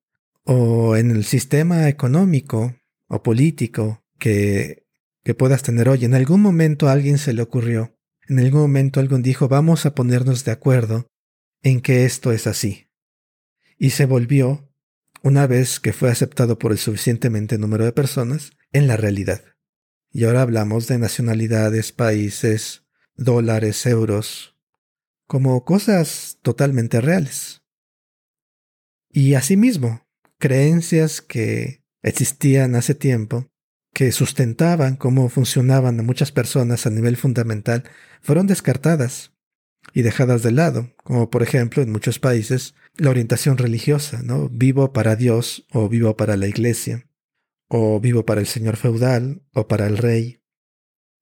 o 0.45 0.95
en 0.95 1.11
el 1.11 1.25
sistema 1.25 1.89
económico 1.89 2.75
o 3.07 3.21
político 3.21 4.03
que, 4.17 4.87
que 5.23 5.35
puedas 5.35 5.61
tener 5.61 5.89
hoy. 5.89 6.05
En 6.05 6.15
algún 6.15 6.41
momento 6.41 6.87
a 6.87 6.93
alguien 6.93 7.19
se 7.19 7.33
le 7.33 7.43
ocurrió, 7.43 7.95
en 8.27 8.39
algún 8.39 8.61
momento 8.61 8.99
alguien 8.99 9.21
dijo 9.21 9.47
vamos 9.47 9.85
a 9.85 9.93
ponernos 9.95 10.45
de 10.45 10.51
acuerdo 10.51 11.11
en 11.61 11.81
que 11.81 12.05
esto 12.05 12.31
es 12.31 12.47
así. 12.47 12.87
Y 13.77 13.91
se 13.91 14.05
volvió, 14.05 14.71
una 15.21 15.47
vez 15.47 15.79
que 15.79 15.93
fue 15.93 16.09
aceptado 16.11 16.59
por 16.59 16.71
el 16.71 16.77
suficientemente 16.77 17.57
número 17.57 17.85
de 17.85 17.91
personas, 17.91 18.51
en 18.71 18.87
la 18.87 18.97
realidad. 18.97 19.43
Y 20.11 20.25
ahora 20.25 20.43
hablamos 20.43 20.87
de 20.87 20.97
nacionalidades, 20.97 21.91
países, 21.91 22.85
dólares, 23.15 23.85
euros, 23.85 24.55
como 25.27 25.65
cosas 25.65 26.37
totalmente 26.41 27.01
reales. 27.01 27.63
Y 29.09 29.33
asimismo, 29.33 30.07
creencias 30.37 31.21
que 31.21 31.83
existían 32.01 32.75
hace 32.75 32.95
tiempo, 32.95 33.49
que 33.95 34.11
sustentaban 34.11 34.97
cómo 34.97 35.29
funcionaban 35.29 35.97
a 35.97 36.03
muchas 36.03 36.33
personas 36.33 36.85
a 36.85 36.89
nivel 36.89 37.15
fundamental, 37.15 37.85
fueron 38.21 38.45
descartadas 38.45 39.31
y 39.93 40.01
dejadas 40.01 40.43
de 40.43 40.51
lado, 40.51 40.93
como 41.05 41.29
por 41.29 41.43
ejemplo 41.43 41.81
en 41.81 41.93
muchos 41.93 42.19
países 42.19 42.75
la 42.97 43.09
orientación 43.09 43.57
religiosa, 43.57 44.21
¿no? 44.21 44.49
Vivo 44.49 44.91
para 44.91 45.15
Dios 45.15 45.65
o 45.71 45.87
vivo 45.87 46.17
para 46.17 46.35
la 46.35 46.45
iglesia, 46.45 47.07
o 47.69 48.01
vivo 48.01 48.25
para 48.25 48.41
el 48.41 48.47
señor 48.47 48.75
feudal 48.75 49.43
o 49.53 49.69
para 49.69 49.87
el 49.87 49.97
rey, 49.97 50.41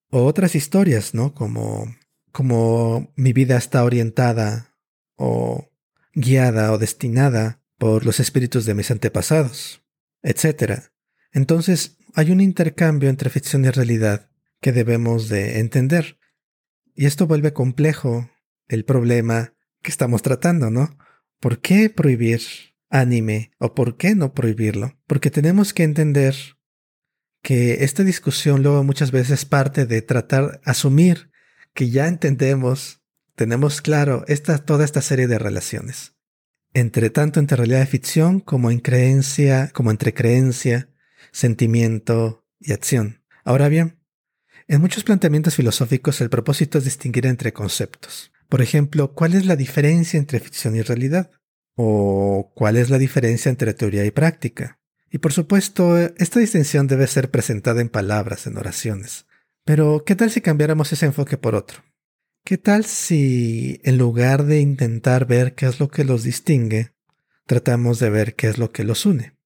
o 0.09 0.23
otras 0.23 0.55
historias, 0.55 1.13
¿no? 1.13 1.35
Como 1.35 1.95
como 2.31 3.13
mi 3.15 3.33
vida 3.33 3.55
está 3.55 3.83
orientada 3.83 4.75
o 5.15 5.69
guiada 6.15 6.71
o 6.71 6.79
destinada 6.79 7.61
por 7.77 8.03
los 8.03 8.19
espíritus 8.19 8.65
de 8.65 8.73
mis 8.73 8.89
antepasados, 8.89 9.83
etc. 10.23 10.89
Entonces 11.31 11.97
hay 12.13 12.31
un 12.31 12.41
intercambio 12.41 13.09
entre 13.09 13.29
ficción 13.29 13.65
y 13.65 13.69
realidad 13.69 14.29
que 14.61 14.71
debemos 14.71 15.29
de 15.29 15.59
entender. 15.59 16.19
Y 16.95 17.05
esto 17.05 17.27
vuelve 17.27 17.53
complejo 17.53 18.29
el 18.67 18.85
problema 18.85 19.53
que 19.81 19.91
estamos 19.91 20.21
tratando, 20.21 20.69
¿no? 20.69 20.97
¿Por 21.39 21.59
qué 21.59 21.89
prohibir 21.89 22.41
anime 22.89 23.51
o 23.57 23.73
por 23.73 23.97
qué 23.97 24.15
no 24.15 24.33
prohibirlo? 24.33 24.97
Porque 25.07 25.31
tenemos 25.31 25.73
que 25.73 25.83
entender 25.83 26.35
que 27.41 27.83
esta 27.83 28.03
discusión 28.03 28.63
luego 28.63 28.83
muchas 28.83 29.11
veces 29.11 29.45
parte 29.45 29.85
de 29.85 30.01
tratar, 30.01 30.61
asumir 30.63 31.31
que 31.73 31.89
ya 31.89 32.07
entendemos, 32.07 33.01
tenemos 33.35 33.81
claro 33.81 34.23
esta, 34.27 34.59
toda 34.59 34.85
esta 34.85 35.01
serie 35.01 35.27
de 35.27 35.39
relaciones 35.39 36.13
entre 36.73 37.09
tanto 37.09 37.39
entre 37.39 37.57
realidad 37.57 37.83
y 37.83 37.87
ficción 37.87 38.39
como 38.39 38.71
en 38.71 38.79
creencia, 38.79 39.69
como 39.73 39.91
entre 39.91 40.13
creencia, 40.13 40.89
sentimiento 41.33 42.45
y 42.59 42.71
acción. 42.71 43.21
Ahora 43.43 43.67
bien, 43.67 43.99
en 44.67 44.79
muchos 44.79 45.03
planteamientos 45.03 45.55
filosóficos 45.55 46.21
el 46.21 46.29
propósito 46.29 46.77
es 46.77 46.85
distinguir 46.85 47.25
entre 47.25 47.51
conceptos. 47.51 48.31
Por 48.47 48.61
ejemplo, 48.61 49.13
¿cuál 49.13 49.33
es 49.33 49.45
la 49.45 49.57
diferencia 49.57 50.17
entre 50.17 50.39
ficción 50.39 50.75
y 50.75 50.81
realidad? 50.81 51.31
¿O 51.75 52.53
cuál 52.55 52.77
es 52.77 52.89
la 52.89 52.97
diferencia 52.97 53.49
entre 53.49 53.73
teoría 53.73 54.05
y 54.05 54.11
práctica? 54.11 54.79
Y 55.11 55.17
por 55.17 55.33
supuesto, 55.33 55.97
esta 55.97 56.39
distinción 56.39 56.87
debe 56.87 57.07
ser 57.07 57.29
presentada 57.29 57.81
en 57.81 57.89
palabras, 57.89 58.47
en 58.47 58.57
oraciones. 58.57 59.25
Pero, 59.65 60.03
¿qué 60.05 60.15
tal 60.15 60.31
si 60.31 60.41
cambiáramos 60.41 60.91
ese 60.93 61.05
enfoque 61.05 61.37
por 61.37 61.55
otro? 61.55 61.83
¿Qué 62.45 62.57
tal 62.57 62.85
si 62.85 63.79
en 63.83 63.97
lugar 63.97 64.45
de 64.45 64.59
intentar 64.59 65.25
ver 65.25 65.55
qué 65.55 65.65
es 65.65 65.79
lo 65.79 65.89
que 65.89 66.03
los 66.03 66.23
distingue, 66.23 66.93
tratamos 67.45 67.99
de 67.99 68.09
ver 68.09 68.35
qué 68.35 68.47
es 68.49 68.57
lo 68.57 68.71
que 68.71 68.83
los 68.83 69.05
une? 69.05 69.37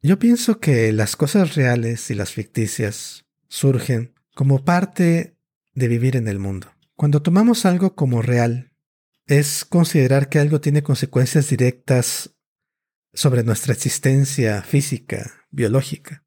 Yo 0.00 0.18
pienso 0.18 0.60
que 0.60 0.92
las 0.92 1.16
cosas 1.16 1.56
reales 1.56 2.10
y 2.10 2.14
las 2.14 2.32
ficticias 2.32 3.26
surgen 3.48 4.14
como 4.34 4.64
parte 4.64 5.36
de 5.74 5.88
vivir 5.88 6.14
en 6.14 6.28
el 6.28 6.38
mundo. 6.38 6.68
Cuando 6.94 7.20
tomamos 7.20 7.66
algo 7.66 7.96
como 7.96 8.22
real, 8.22 8.72
es 9.26 9.64
considerar 9.64 10.28
que 10.28 10.38
algo 10.38 10.60
tiene 10.60 10.82
consecuencias 10.82 11.48
directas 11.50 12.36
sobre 13.12 13.42
nuestra 13.42 13.72
existencia 13.72 14.62
física, 14.62 15.32
biológica. 15.50 16.24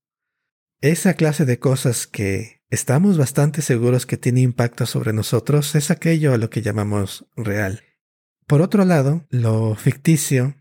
Esa 0.82 1.14
clase 1.14 1.46
de 1.46 1.60
cosas 1.60 2.08
que 2.08 2.62
estamos 2.70 3.18
bastante 3.18 3.62
seguros 3.62 4.06
que 4.06 4.18
tiene 4.18 4.42
impacto 4.42 4.86
sobre 4.86 5.14
nosotros 5.14 5.76
es 5.76 5.92
aquello 5.92 6.34
a 6.34 6.38
lo 6.38 6.50
que 6.50 6.62
llamamos 6.62 7.26
real. 7.38 7.84
Por 8.48 8.62
otro 8.62 8.84
lado, 8.84 9.26
lo 9.30 9.76
ficticio, 9.76 10.56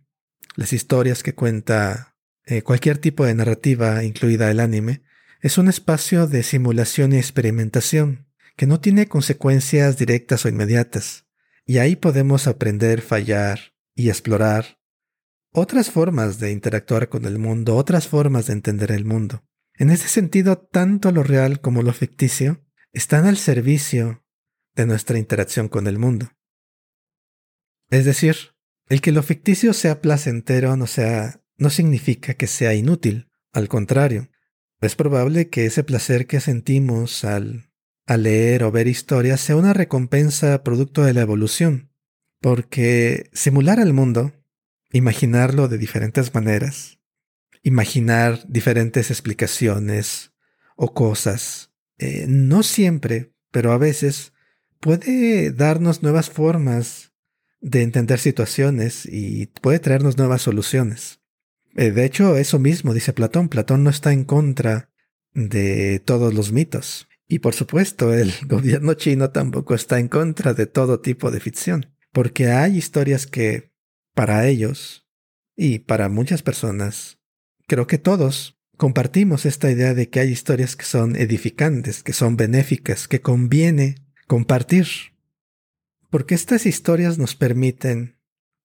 las 0.54 0.72
historias 0.72 1.22
que 1.24 1.34
cuenta 1.34 2.09
eh, 2.46 2.62
cualquier 2.62 2.98
tipo 2.98 3.24
de 3.24 3.34
narrativa, 3.34 4.02
incluida 4.04 4.50
el 4.50 4.60
anime, 4.60 5.02
es 5.40 5.58
un 5.58 5.68
espacio 5.68 6.26
de 6.26 6.42
simulación 6.42 7.12
y 7.12 7.16
experimentación 7.16 8.26
que 8.56 8.66
no 8.66 8.80
tiene 8.80 9.06
consecuencias 9.06 9.96
directas 9.96 10.44
o 10.44 10.48
inmediatas, 10.48 11.26
y 11.64 11.78
ahí 11.78 11.96
podemos 11.96 12.46
aprender, 12.46 13.00
fallar 13.00 13.74
y 13.94 14.08
explorar 14.08 14.80
otras 15.52 15.90
formas 15.90 16.38
de 16.38 16.52
interactuar 16.52 17.08
con 17.08 17.24
el 17.24 17.38
mundo, 17.38 17.76
otras 17.76 18.06
formas 18.06 18.46
de 18.46 18.52
entender 18.52 18.92
el 18.92 19.04
mundo. 19.04 19.44
En 19.74 19.90
ese 19.90 20.08
sentido, 20.08 20.58
tanto 20.58 21.10
lo 21.10 21.22
real 21.22 21.60
como 21.60 21.82
lo 21.82 21.92
ficticio 21.92 22.64
están 22.92 23.26
al 23.26 23.36
servicio 23.36 24.24
de 24.74 24.86
nuestra 24.86 25.18
interacción 25.18 25.68
con 25.68 25.86
el 25.86 25.98
mundo. 25.98 26.30
Es 27.88 28.04
decir, 28.04 28.36
el 28.88 29.00
que 29.00 29.12
lo 29.12 29.22
ficticio 29.22 29.72
sea 29.72 30.00
placentero 30.00 30.76
no 30.76 30.86
sea 30.86 31.40
no 31.60 31.70
significa 31.70 32.34
que 32.34 32.46
sea 32.46 32.74
inútil, 32.74 33.28
al 33.52 33.68
contrario, 33.68 34.30
es 34.80 34.96
probable 34.96 35.50
que 35.50 35.66
ese 35.66 35.84
placer 35.84 36.26
que 36.26 36.40
sentimos 36.40 37.24
al, 37.24 37.70
al 38.06 38.22
leer 38.22 38.64
o 38.64 38.72
ver 38.72 38.88
historias 38.88 39.40
sea 39.40 39.56
una 39.56 39.74
recompensa 39.74 40.64
producto 40.64 41.04
de 41.04 41.14
la 41.14 41.20
evolución, 41.20 41.92
Porque 42.40 43.28
simular 43.34 43.78
al 43.78 43.92
mundo, 43.92 44.32
imaginarlo 44.90 45.68
de 45.68 45.76
diferentes 45.76 46.34
maneras, 46.34 46.98
imaginar 47.62 48.42
diferentes 48.48 49.10
explicaciones 49.10 50.32
o 50.76 50.94
cosas, 50.94 51.72
eh, 51.98 52.24
no 52.26 52.62
siempre, 52.62 53.34
pero 53.50 53.72
a 53.72 53.78
veces 53.78 54.32
puede 54.80 55.52
darnos 55.52 56.02
nuevas 56.02 56.30
formas 56.30 57.12
de 57.60 57.82
entender 57.82 58.18
situaciones 58.18 59.04
y 59.04 59.48
puede 59.60 59.78
traernos 59.78 60.16
nuevas 60.16 60.40
soluciones. 60.40 61.19
Eh, 61.74 61.90
de 61.90 62.04
hecho, 62.04 62.36
eso 62.36 62.58
mismo 62.58 62.94
dice 62.94 63.12
Platón. 63.12 63.48
Platón 63.48 63.84
no 63.84 63.90
está 63.90 64.12
en 64.12 64.24
contra 64.24 64.90
de 65.34 66.00
todos 66.00 66.34
los 66.34 66.52
mitos. 66.52 67.08
Y 67.28 67.38
por 67.38 67.54
supuesto, 67.54 68.12
el 68.12 68.32
gobierno 68.46 68.94
chino 68.94 69.30
tampoco 69.30 69.74
está 69.74 69.98
en 69.98 70.08
contra 70.08 70.54
de 70.54 70.66
todo 70.66 71.00
tipo 71.00 71.30
de 71.30 71.40
ficción, 71.40 71.94
porque 72.12 72.48
hay 72.48 72.76
historias 72.76 73.26
que, 73.26 73.72
para 74.14 74.46
ellos, 74.48 75.06
y 75.56 75.80
para 75.80 76.08
muchas 76.08 76.42
personas, 76.42 77.18
creo 77.66 77.86
que 77.86 77.98
todos 77.98 78.58
compartimos 78.76 79.46
esta 79.46 79.70
idea 79.70 79.94
de 79.94 80.08
que 80.08 80.20
hay 80.20 80.30
historias 80.30 80.74
que 80.74 80.86
son 80.86 81.14
edificantes, 81.14 82.02
que 82.02 82.14
son 82.14 82.36
benéficas, 82.36 83.06
que 83.06 83.20
conviene 83.20 83.96
compartir. 84.26 84.88
Porque 86.08 86.34
estas 86.34 86.66
historias 86.66 87.18
nos 87.18 87.36
permiten 87.36 88.18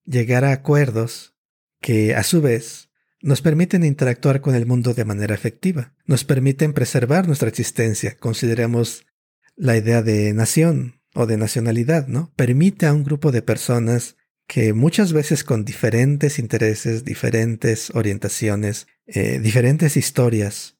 llegar 0.05 0.45
a 0.45 0.53
acuerdos 0.53 1.35
que, 1.81 2.15
a 2.15 2.23
su 2.23 2.41
vez, 2.41 2.89
nos 3.25 3.41
permiten 3.41 3.83
interactuar 3.83 4.39
con 4.39 4.53
el 4.53 4.67
mundo 4.67 4.93
de 4.93 5.03
manera 5.03 5.33
efectiva, 5.33 5.95
nos 6.05 6.23
permiten 6.23 6.73
preservar 6.73 7.25
nuestra 7.25 7.49
existencia. 7.49 8.15
Consideremos 8.19 9.07
la 9.55 9.75
idea 9.75 10.03
de 10.03 10.31
nación 10.33 11.01
o 11.15 11.25
de 11.25 11.35
nacionalidad, 11.35 12.07
¿no? 12.07 12.31
Permite 12.35 12.85
a 12.85 12.93
un 12.93 13.03
grupo 13.03 13.31
de 13.31 13.41
personas 13.41 14.15
que 14.47 14.73
muchas 14.73 15.11
veces 15.11 15.43
con 15.43 15.65
diferentes 15.65 16.37
intereses, 16.37 17.03
diferentes 17.03 17.89
orientaciones, 17.95 18.85
eh, 19.07 19.39
diferentes 19.39 19.97
historias, 19.97 20.77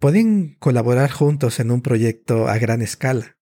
pueden 0.00 0.56
colaborar 0.58 1.12
juntos 1.12 1.60
en 1.60 1.70
un 1.70 1.80
proyecto 1.80 2.48
a 2.48 2.58
gran 2.58 2.82
escala. 2.82 3.38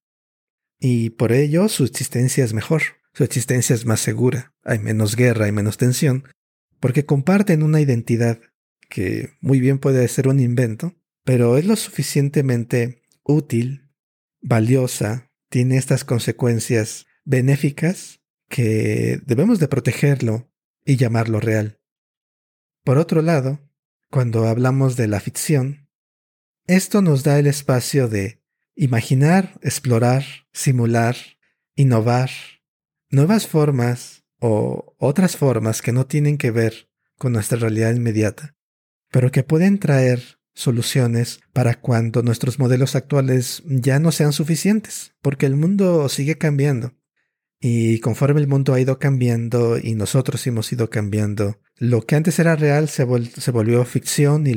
Y 0.79 1.09
por 1.09 1.33
ello 1.33 1.71
su 1.71 1.85
existencia 1.85 2.45
es 2.45 2.53
mejor, 2.53 2.83
su 3.15 3.25
existencia 3.25 3.73
es 3.73 3.87
más 3.87 4.01
segura, 4.01 4.53
hay 4.63 4.79
menos 4.79 5.17
guerra, 5.17 5.47
hay 5.47 5.53
menos 5.53 5.79
tensión, 5.79 6.25
porque 6.87 7.05
comparten 7.05 7.65
una 7.65 7.81
identidad 7.81 8.39
que 8.89 9.31
muy 9.41 9.59
bien 9.59 9.81
puede 9.81 10.07
ser 10.07 10.29
un 10.29 10.39
invento, 10.39 10.95
pero 11.25 11.59
es 11.59 11.65
lo 11.65 11.75
suficientemente 11.75 13.03
útil, 13.25 13.91
valiosa, 14.41 15.33
tiene 15.51 15.79
estas 15.79 16.05
consecuencias 16.05 17.07
benéficas 17.25 18.21
que 18.49 19.21
debemos 19.27 19.59
de 19.59 19.67
protegerlo 19.67 20.49
y 20.85 20.95
llamarlo 20.95 21.41
real. 21.41 21.81
Por 22.85 22.99
otro 22.99 23.21
lado, 23.21 23.69
cuando 24.09 24.47
hablamos 24.47 24.95
de 24.95 25.09
la 25.09 25.19
ficción, 25.19 25.89
esto 26.69 27.03
nos 27.03 27.25
da 27.25 27.41
el 27.41 27.49
espacio 27.49 28.07
de 28.07 28.45
imaginar, 28.77 29.59
explorar, 29.61 30.25
simular, 30.53 31.17
innovar, 31.75 32.31
nuevas 33.11 33.49
formas 33.49 34.25
o 34.41 34.95
otras 34.99 35.37
formas 35.37 35.83
que 35.83 35.93
no 35.93 36.07
tienen 36.07 36.39
que 36.39 36.51
ver 36.51 36.89
con 37.19 37.33
nuestra 37.33 37.59
realidad 37.59 37.95
inmediata, 37.95 38.57
pero 39.11 39.31
que 39.31 39.43
pueden 39.43 39.79
traer 39.79 40.39
soluciones 40.55 41.41
para 41.53 41.81
cuando 41.81 42.23
nuestros 42.23 42.59
modelos 42.59 42.95
actuales 42.95 43.63
ya 43.67 43.99
no 43.99 44.13
sean 44.13 44.33
suficientes, 44.33 45.15
porque 45.23 45.47
el 45.47 45.57
mundo 45.57 46.09
sigue 46.09 46.39
cambiando 46.39 46.95
y 47.61 48.01
conforme 48.01 48.41
el 48.41 48.49
mundo 48.49 48.75
ha 48.75 48.81
ido 48.81 48.99
cambiando 48.99 49.79
y 49.79 49.95
nosotros 49.95 50.47
hemos 50.47 50.71
ido 50.73 50.91
cambiando, 50.91 51.61
lo 51.77 52.03
que 52.03 52.17
antes 52.17 52.39
era 52.39 52.57
real 52.57 52.89
se, 52.89 53.05
volvió 53.05 53.85
ficción 53.85 54.47
y, 54.47 54.55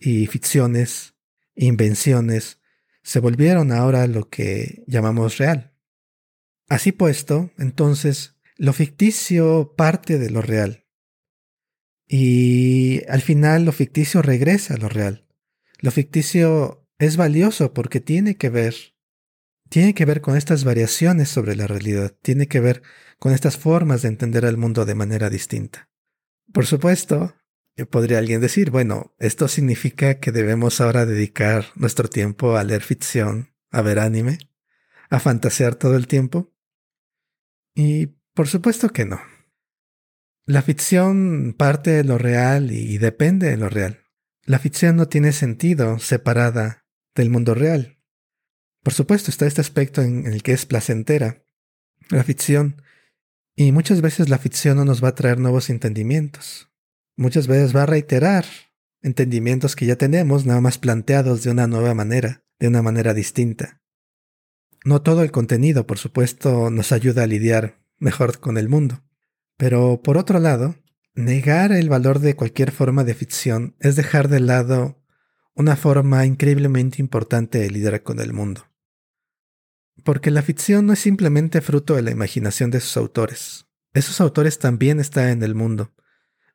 y 0.00 0.26
ficciones, 0.26 1.14
invenciones, 1.54 2.60
se 3.02 3.20
volvieron 3.20 3.72
ahora 3.72 4.06
lo 4.06 4.28
que 4.28 4.84
llamamos 4.86 5.38
real. 5.38 5.72
Así 6.68 6.92
puesto, 6.92 7.50
entonces, 7.58 8.36
lo 8.60 8.74
ficticio 8.74 9.74
parte 9.74 10.18
de 10.18 10.28
lo 10.28 10.42
real. 10.42 10.84
Y 12.06 13.02
al 13.08 13.22
final 13.22 13.64
lo 13.64 13.72
ficticio 13.72 14.20
regresa 14.20 14.74
a 14.74 14.76
lo 14.76 14.90
real. 14.90 15.26
Lo 15.78 15.90
ficticio 15.90 16.86
es 16.98 17.16
valioso 17.16 17.72
porque 17.72 18.00
tiene 18.00 18.36
que 18.36 18.50
ver 18.50 18.74
tiene 19.70 19.94
que 19.94 20.04
ver 20.04 20.20
con 20.20 20.36
estas 20.36 20.64
variaciones 20.64 21.30
sobre 21.30 21.56
la 21.56 21.68
realidad, 21.68 22.14
tiene 22.20 22.48
que 22.48 22.60
ver 22.60 22.82
con 23.18 23.32
estas 23.32 23.56
formas 23.56 24.02
de 24.02 24.08
entender 24.08 24.44
al 24.44 24.58
mundo 24.58 24.84
de 24.84 24.96
manera 24.96 25.30
distinta. 25.30 25.88
Por 26.52 26.66
supuesto, 26.66 27.34
podría 27.88 28.18
alguien 28.18 28.42
decir, 28.42 28.70
bueno, 28.70 29.14
esto 29.18 29.48
significa 29.48 30.18
que 30.18 30.32
debemos 30.32 30.82
ahora 30.82 31.06
dedicar 31.06 31.66
nuestro 31.76 32.10
tiempo 32.10 32.56
a 32.56 32.64
leer 32.64 32.82
ficción, 32.82 33.54
a 33.70 33.80
ver 33.80 34.00
anime, 34.00 34.38
a 35.08 35.18
fantasear 35.18 35.76
todo 35.76 35.96
el 35.96 36.08
tiempo. 36.08 36.52
Y 37.74 38.19
por 38.34 38.48
supuesto 38.48 38.90
que 38.90 39.04
no. 39.04 39.20
La 40.46 40.62
ficción 40.62 41.54
parte 41.56 41.90
de 41.90 42.04
lo 42.04 42.18
real 42.18 42.72
y 42.72 42.98
depende 42.98 43.50
de 43.50 43.56
lo 43.56 43.68
real. 43.68 44.00
La 44.44 44.58
ficción 44.58 44.96
no 44.96 45.06
tiene 45.06 45.32
sentido 45.32 45.98
separada 45.98 46.84
del 47.14 47.30
mundo 47.30 47.54
real. 47.54 47.98
Por 48.82 48.92
supuesto, 48.94 49.30
está 49.30 49.46
este 49.46 49.60
aspecto 49.60 50.02
en, 50.02 50.26
el 50.26 50.42
que 50.42 50.52
es 50.52 50.66
placentera, 50.66 51.44
la 52.08 52.24
ficción, 52.24 52.82
y 53.54 53.72
muchas 53.72 54.00
veces 54.00 54.28
la 54.28 54.38
ficción 54.38 54.78
no 54.78 54.84
nos 54.84 55.04
va 55.04 55.08
a 55.08 55.14
traer 55.14 55.38
nuevos 55.38 55.68
entendimientos. 55.68 56.70
Muchas 57.16 57.46
veces 57.46 57.76
va 57.76 57.82
a 57.82 57.86
reiterar 57.86 58.46
entendimientos 59.02 59.76
que 59.76 59.86
ya 59.86 59.96
tenemos, 59.96 60.46
nada 60.46 60.60
más 60.60 60.78
planteados 60.78 61.42
de 61.42 61.50
una 61.50 61.66
nueva 61.66 61.94
manera, 61.94 62.42
de 62.58 62.68
una 62.68 62.80
manera 62.80 63.12
distinta. 63.12 63.82
No 64.84 65.02
todo 65.02 65.22
el 65.22 65.30
contenido, 65.30 65.86
por 65.86 65.98
supuesto, 65.98 66.70
nos 66.70 66.92
ayuda 66.92 67.24
a 67.24 67.26
lidiar 67.26 67.79
mejor 68.00 68.40
con 68.40 68.58
el 68.58 68.68
mundo. 68.68 69.04
Pero, 69.56 70.02
por 70.02 70.18
otro 70.18 70.40
lado, 70.40 70.74
negar 71.14 71.70
el 71.70 71.88
valor 71.88 72.18
de 72.18 72.34
cualquier 72.34 72.72
forma 72.72 73.04
de 73.04 73.14
ficción 73.14 73.76
es 73.78 73.94
dejar 73.94 74.28
de 74.28 74.40
lado 74.40 75.00
una 75.54 75.76
forma 75.76 76.24
increíblemente 76.26 77.00
importante 77.00 77.58
de 77.58 77.70
lidiar 77.70 78.02
con 78.02 78.18
el 78.20 78.32
mundo. 78.32 78.66
Porque 80.02 80.30
la 80.30 80.42
ficción 80.42 80.86
no 80.86 80.94
es 80.94 80.98
simplemente 80.98 81.60
fruto 81.60 81.94
de 81.94 82.02
la 82.02 82.10
imaginación 82.10 82.70
de 82.70 82.80
sus 82.80 82.96
autores. 82.96 83.66
Esos 83.92 84.20
autores 84.20 84.58
también 84.58 84.98
están 84.98 85.28
en 85.28 85.42
el 85.42 85.54
mundo. 85.54 85.92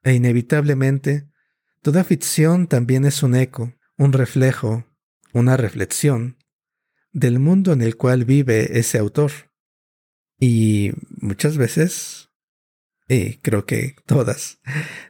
E 0.03 0.13
inevitablemente, 0.13 1.27
toda 1.81 2.03
ficción 2.03 2.67
también 2.67 3.05
es 3.05 3.21
un 3.21 3.35
eco, 3.35 3.73
un 3.97 4.13
reflejo, 4.13 4.85
una 5.33 5.57
reflexión 5.57 6.37
del 7.11 7.39
mundo 7.39 7.73
en 7.73 7.81
el 7.81 7.97
cual 7.97 8.25
vive 8.25 8.79
ese 8.79 8.97
autor. 8.97 9.31
Y 10.39 10.91
muchas 11.09 11.57
veces, 11.57 12.29
y 13.07 13.37
creo 13.37 13.65
que 13.65 13.95
todas, 14.05 14.59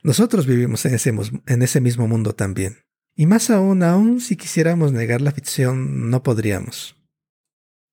nosotros 0.03 0.45
vivimos 0.45 0.85
en 0.85 0.95
ese, 0.95 1.13
en 1.47 1.61
ese 1.61 1.81
mismo 1.81 2.07
mundo 2.07 2.33
también. 2.33 2.85
Y 3.15 3.27
más 3.27 3.49
aún, 3.49 3.81
aún 3.83 4.19
si 4.19 4.35
quisiéramos 4.35 4.91
negar 4.91 5.21
la 5.21 5.31
ficción, 5.31 6.09
no 6.09 6.21
podríamos. 6.21 6.97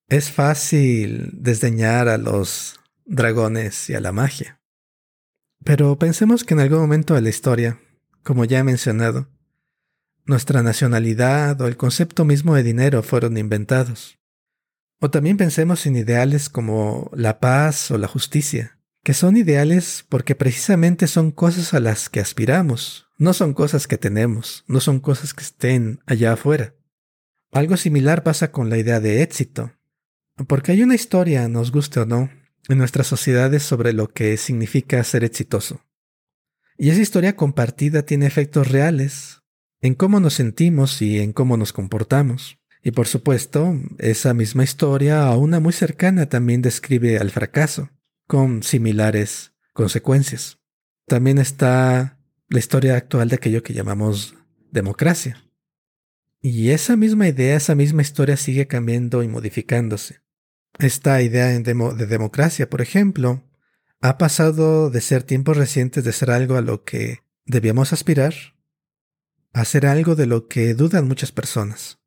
Es 0.09 0.31
fácil 0.31 1.31
desdeñar 1.33 2.09
a 2.09 2.19
los 2.19 2.81
dragones 3.05 3.89
y 3.89 3.95
a 3.95 4.01
la 4.01 4.13
magia. 4.13 4.61
Pero 5.65 5.97
pensemos 5.97 6.45
que 6.45 6.55
en 6.55 6.61
algún 6.61 6.81
momento 6.81 7.15
de 7.15 7.21
la 7.21 7.29
historia, 7.29 7.81
como 8.25 8.45
ya 8.45 8.59
he 8.59 8.65
mencionado, 8.65 9.29
nuestra 10.25 10.63
nacionalidad 10.63 11.61
o 11.61 11.67
el 11.67 11.77
concepto 11.77 12.25
mismo 12.25 12.55
de 12.55 12.63
dinero 12.63 13.03
fueron 13.03 13.37
inventados. 13.37 14.19
O 15.05 15.11
también 15.11 15.37
pensemos 15.37 15.85
en 15.87 15.97
ideales 15.97 16.49
como 16.49 17.11
la 17.13 17.41
paz 17.41 17.91
o 17.91 17.99
la 17.99 18.07
justicia, 18.07 18.79
que 19.03 19.15
son 19.15 19.37
ideales 19.37 20.07
porque 20.09 20.37
precisamente 20.37 21.09
son 21.09 21.33
cosas 21.33 21.75
a 21.75 21.81
las 21.81 22.09
que 22.09 22.21
aspiramos, 22.21 23.09
no 23.19 23.33
son 23.33 23.53
cosas 23.53 23.89
que 23.89 23.99
tenemos, 23.99 24.63
no 24.69 24.79
son 24.79 25.01
cosas 25.01 25.35
que 25.35 25.43
estén 25.43 25.99
allá 26.07 26.35
afuera. 26.35 26.77
Algo 27.51 27.77
similar 27.77 28.23
pasa 28.23 28.53
con 28.53 28.71
la 28.71 28.79
idea 28.79 29.01
de 29.01 29.23
éxito, 29.23 29.73
porque 30.47 30.71
hay 30.71 30.85
una 30.85 30.95
historia, 30.95 31.49
nos 31.49 31.73
guste 31.73 31.99
o 31.99 32.07
no, 32.07 32.31
en 32.69 32.79
nuestras 32.79 33.09
sociedades 33.09 33.65
sobre 33.65 33.93
lo 33.93 34.13
que 34.13 34.37
significa 34.37 35.03
ser 35.03 35.25
exitoso. 35.25 35.85
Y 36.79 36.91
esa 36.91 37.01
historia 37.01 37.35
compartida 37.35 38.03
tiene 38.03 38.27
efectos 38.27 38.71
reales 38.71 39.43
en 39.81 39.97
cómo 39.97 40.21
nos 40.21 40.35
sentimos 40.35 41.03
y 41.03 41.19
en 41.19 41.33
cómo 41.33 41.57
nos 41.57 41.73
comportamos. 41.73 42.62
Y 42.83 42.91
por 42.91 43.07
supuesto, 43.07 43.75
esa 43.99 44.35
misma 44.35 44.65
historia, 44.65 45.27
a 45.27 45.37
una 45.37 45.61
muy 45.61 45.73
cercana, 45.73 46.29
también 46.29 46.63
describe 46.63 47.19
al 47.19 47.31
fracaso, 47.31 47.91
con 48.27 48.63
similares 48.63 49.53
consecuencias. 49.73 50.59
También 51.07 51.39
está 51.39 52.19
la 52.49 52.59
historia 52.59 52.97
actual 52.97 53.29
de 53.29 53.37
aquello 53.37 53.63
que 53.63 53.73
llamamos 53.73 54.35
democracia. 54.71 55.45
Y 56.41 56.71
esa 56.71 56.97
misma 56.97 57.29
idea, 57.29 57.57
esa 57.57 57.75
misma 57.75 58.03
historia 58.03 58.37
sigue 58.37 58.67
cambiando 58.67 59.23
y 59.23 59.29
modificándose. 59.29 60.21
Esta 60.79 61.23
idea 61.23 61.47
de 61.47 62.07
democracia, 62.07 62.69
por 62.69 62.81
ejemplo, 62.81 63.45
ha 64.01 64.19
pasado 64.19 64.91
de 64.91 65.01
ser 65.01 65.23
tiempos 65.23 65.57
recientes 65.57 66.03
de 66.03 66.13
ser 66.13 66.31
algo 66.31 66.57
a 66.57 66.63
lo 66.63 66.83
que 66.83 67.21
debíamos 67.45 67.93
aspirar 67.93 68.35
a 69.53 69.65
ser 69.65 69.87
algo 69.87 70.15
de 70.15 70.27
lo 70.27 70.49
que 70.49 70.75
dudan 70.75 71.07
muchas 71.07 71.33
personas. 71.33 71.99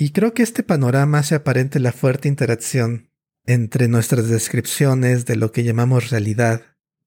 Y 0.00 0.12
creo 0.12 0.32
que 0.32 0.44
este 0.44 0.62
panorama 0.62 1.18
hace 1.18 1.34
aparente 1.34 1.80
la 1.80 1.90
fuerte 1.90 2.28
interacción 2.28 3.10
entre 3.44 3.88
nuestras 3.88 4.28
descripciones 4.28 5.26
de 5.26 5.34
lo 5.34 5.50
que 5.50 5.64
llamamos 5.64 6.10
realidad 6.10 6.62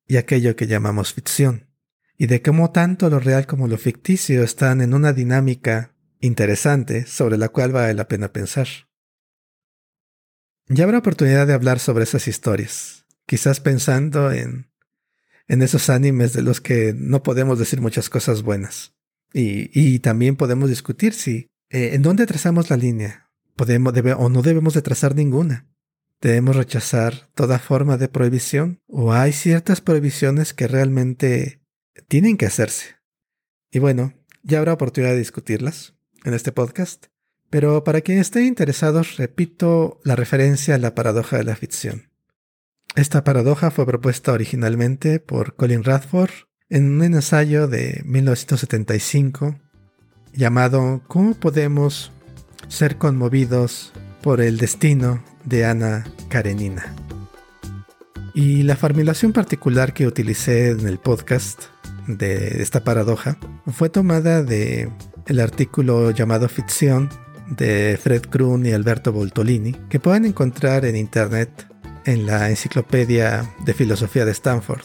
y 0.06 0.18
aquello 0.18 0.58
que 0.58 0.68
llamamos 0.68 1.14
ficción, 1.14 1.70
y 2.18 2.28
de 2.28 2.42
cómo 2.42 2.72
tanto 2.72 3.10
lo 3.10 3.20
real 3.20 3.48
como 3.48 3.70
lo 3.70 3.78
ficticio 3.78 4.44
están 4.44 4.82
en 4.82 4.94
una 4.94 5.14
dinámica 5.14 5.96
interesante 6.20 7.06
sobre 7.06 7.38
la 7.38 7.48
cual 7.48 7.72
vale 7.72 7.94
la 7.94 8.10
pena 8.10 8.34
pensar. 8.34 8.68
Ya 10.68 10.84
habrá 10.84 10.98
oportunidad 10.98 11.48
de 11.48 11.54
hablar 11.54 11.80
sobre 11.80 12.04
esas 12.04 12.28
historias, 12.28 13.06
quizás 13.26 13.62
pensando 13.62 14.34
en, 14.34 14.70
en 15.48 15.62
esos 15.62 15.90
animes 15.90 16.34
de 16.34 16.42
los 16.42 16.60
que 16.60 16.94
no 16.94 17.24
podemos 17.24 17.58
decir 17.58 17.80
muchas 17.80 18.10
cosas 18.10 18.42
buenas. 18.42 18.94
Y, 19.34 19.72
y 19.80 20.00
también 20.00 20.36
podemos 20.36 20.70
discutir 20.70 21.14
si, 21.14 21.51
eh, 21.72 21.96
¿en 21.96 22.02
dónde 22.02 22.26
trazamos 22.26 22.70
la 22.70 22.76
línea? 22.76 23.32
¿Podemos, 23.56 23.94
o 24.18 24.30
no 24.30 24.42
debemos 24.42 24.74
de 24.74 24.82
trazar 24.82 25.16
ninguna? 25.16 25.68
¿Debemos 26.20 26.58
rechazar 26.58 27.30
toda 27.34 27.60
forma 27.60 27.98
de 27.98 28.10
prohibición? 28.10 28.82
¿O 28.88 29.14
hay 29.14 29.32
ciertas 29.32 29.80
prohibiciones 29.80 30.54
que 30.54 30.68
realmente 30.68 31.62
tienen 32.10 32.36
que 32.36 32.46
hacerse? 32.46 32.98
Y 33.72 33.80
bueno, 33.80 34.14
ya 34.44 34.60
habrá 34.60 34.74
oportunidad 34.74 35.14
de 35.14 35.20
discutirlas 35.20 35.96
en 36.26 36.34
este 36.34 36.52
podcast. 36.52 37.06
Pero 37.50 37.86
para 37.86 38.02
quien 38.02 38.20
esté 38.20 38.44
interesados, 38.44 39.16
repito 39.18 40.02
la 40.04 40.18
referencia 40.18 40.76
a 40.76 40.78
la 40.78 40.94
paradoja 40.94 41.38
de 41.38 41.46
la 41.46 41.56
ficción. 41.56 42.12
Esta 42.96 43.24
paradoja 43.24 43.72
fue 43.72 43.86
propuesta 43.86 44.34
originalmente 44.34 45.22
por 45.22 45.56
Colin 45.56 45.86
Radford 45.86 46.32
en 46.70 46.92
un 46.92 47.04
ensayo 47.04 47.70
de 47.70 48.02
1975 48.06 49.58
llamado 50.34 51.02
¿Cómo 51.08 51.34
podemos 51.34 52.12
ser 52.68 52.98
conmovidos 52.98 53.92
por 54.22 54.42
el 54.42 54.58
destino 54.58 55.24
de 55.46 55.66
Ana 55.66 56.06
Karenina? 56.30 56.94
Y 58.34 58.64
la 58.64 58.76
formulación 58.76 59.34
particular 59.34 59.94
que 59.94 60.08
utilicé 60.08 60.70
en 60.70 60.88
el 60.88 60.98
podcast 60.98 61.64
de 62.08 62.62
esta 62.62 62.84
paradoja 62.84 63.38
fue 63.72 63.90
tomada 63.90 64.44
de 64.44 64.90
el 65.28 65.40
artículo 65.40 66.12
llamado 66.12 66.48
Ficción 66.48 67.10
de 67.50 68.00
Fred 68.02 68.22
Kroon 68.22 68.66
y 68.66 68.72
Alberto 68.72 69.12
Voltolini, 69.12 69.74
que 69.90 70.00
pueden 70.00 70.26
encontrar 70.26 70.86
en 70.86 70.96
internet 70.96 71.68
en 72.06 72.26
la 72.26 72.50
Enciclopedia 72.50 73.54
de 73.66 73.74
Filosofía 73.74 74.26
de 74.26 74.32
Stanford. 74.32 74.84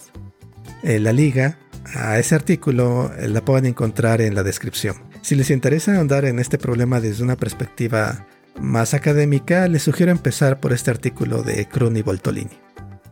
Eh, 0.82 0.98
la 0.98 1.12
liga 1.12 1.58
a 1.94 2.18
ese 2.18 2.34
artículo 2.34 3.12
eh, 3.16 3.28
la 3.28 3.44
pueden 3.44 3.66
encontrar 3.66 4.20
en 4.20 4.34
la 4.34 4.42
descripción. 4.42 4.96
Si 5.26 5.34
les 5.34 5.50
interesa 5.50 5.96
ahondar 5.96 6.24
en 6.24 6.38
este 6.38 6.56
problema 6.56 7.00
desde 7.00 7.24
una 7.24 7.36
perspectiva 7.36 8.28
más 8.60 8.94
académica, 8.94 9.66
les 9.66 9.82
sugiero 9.82 10.12
empezar 10.12 10.60
por 10.60 10.72
este 10.72 10.92
artículo 10.92 11.42
de 11.42 11.66
y 11.96 12.02
Voltolini. 12.02 12.56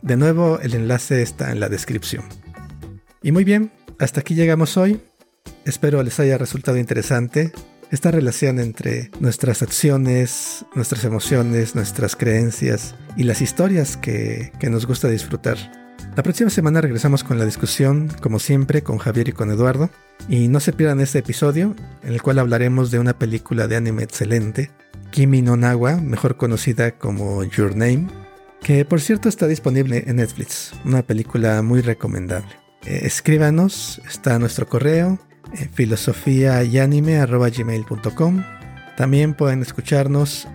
De 0.01 0.15
nuevo, 0.15 0.57
el 0.61 0.75
enlace 0.75 1.21
está 1.21 1.51
en 1.51 1.59
la 1.59 1.67
descripción. 1.67 2.23
Y 3.21 3.33
muy 3.33 3.43
bien, 3.43 3.69
hasta 3.99 4.21
aquí 4.21 4.33
llegamos 4.33 4.77
hoy. 4.77 5.01
Espero 5.65 6.01
les 6.03 6.17
haya 6.21 6.37
resultado 6.37 6.77
interesante 6.77 7.51
esta 7.91 8.11
relación 8.11 8.61
entre 8.61 9.11
nuestras 9.19 9.61
acciones, 9.61 10.65
nuestras 10.73 11.03
emociones, 11.03 11.75
nuestras 11.75 12.15
creencias 12.15 12.95
y 13.17 13.23
las 13.23 13.41
historias 13.41 13.97
que, 13.97 14.53
que, 14.57 14.69
nos 14.69 14.85
gusta 14.87 15.09
disfrutar. 15.09 15.84
La 16.15 16.23
próxima 16.23 16.49
semana 16.49 16.79
regresamos 16.79 17.25
con 17.25 17.37
la 17.37 17.43
discusión, 17.43 18.09
como 18.21 18.39
siempre, 18.39 18.83
con 18.83 18.99
Javier 18.99 19.27
y 19.27 19.33
con 19.33 19.51
Eduardo. 19.51 19.89
Y 20.29 20.47
no 20.47 20.61
se 20.61 20.71
pierdan 20.71 21.01
este 21.01 21.19
episodio, 21.19 21.75
en 22.03 22.13
el 22.13 22.21
cual 22.21 22.39
hablaremos 22.39 22.89
de 22.89 22.99
una 22.99 23.19
película 23.19 23.67
de 23.67 23.75
anime 23.75 24.03
excelente, 24.03 24.71
Kimi 25.11 25.41
no 25.41 25.57
Nawa, 25.57 25.97
mejor 25.97 26.37
conocida 26.37 26.97
como 26.97 27.43
Your 27.43 27.75
Name, 27.75 28.07
que 28.61 28.85
por 28.85 29.01
cierto 29.01 29.27
está 29.27 29.45
disponible 29.45 30.05
en 30.07 30.15
Netflix, 30.15 30.71
una 30.85 31.03
película 31.03 31.61
muy 31.61 31.81
recomendable. 31.81 32.55
Eh, 32.85 33.01
escríbanos, 33.03 34.01
está 34.07 34.39
nuestro 34.39 34.69
correo, 34.69 35.19
eh, 35.53 35.67
filosofiayanime.gmail.com. 35.73 38.43
También 38.95 39.33
pueden 39.33 39.61
escucharnos 39.61 40.47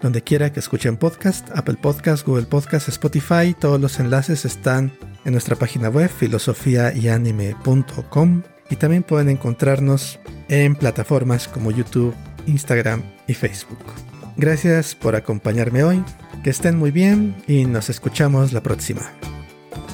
donde 0.00 0.22
quiera 0.22 0.52
que 0.52 0.60
escuchen 0.60 0.96
podcast, 0.96 1.50
Apple 1.56 1.78
Podcast, 1.82 2.24
Google 2.24 2.46
Podcast, 2.46 2.88
Spotify. 2.88 3.52
Todos 3.58 3.80
los 3.80 3.98
enlaces 3.98 4.44
están 4.44 4.92
en 5.24 5.32
nuestra 5.32 5.56
página 5.56 5.88
web 5.88 6.10
filosofiayanime.com 6.10 8.42
y 8.70 8.76
también 8.76 9.02
pueden 9.02 9.28
encontrarnos 9.28 10.18
en 10.48 10.76
plataformas 10.76 11.48
como 11.48 11.70
YouTube, 11.70 12.14
Instagram 12.46 13.02
y 13.26 13.34
Facebook. 13.34 13.78
Gracias 14.36 14.94
por 14.94 15.16
acompañarme 15.16 15.82
hoy, 15.82 16.04
que 16.44 16.50
estén 16.50 16.78
muy 16.78 16.90
bien 16.90 17.34
y 17.46 17.64
nos 17.64 17.90
escuchamos 17.90 18.52
la 18.52 18.62
próxima. 18.62 19.02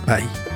Bye. 0.06 0.53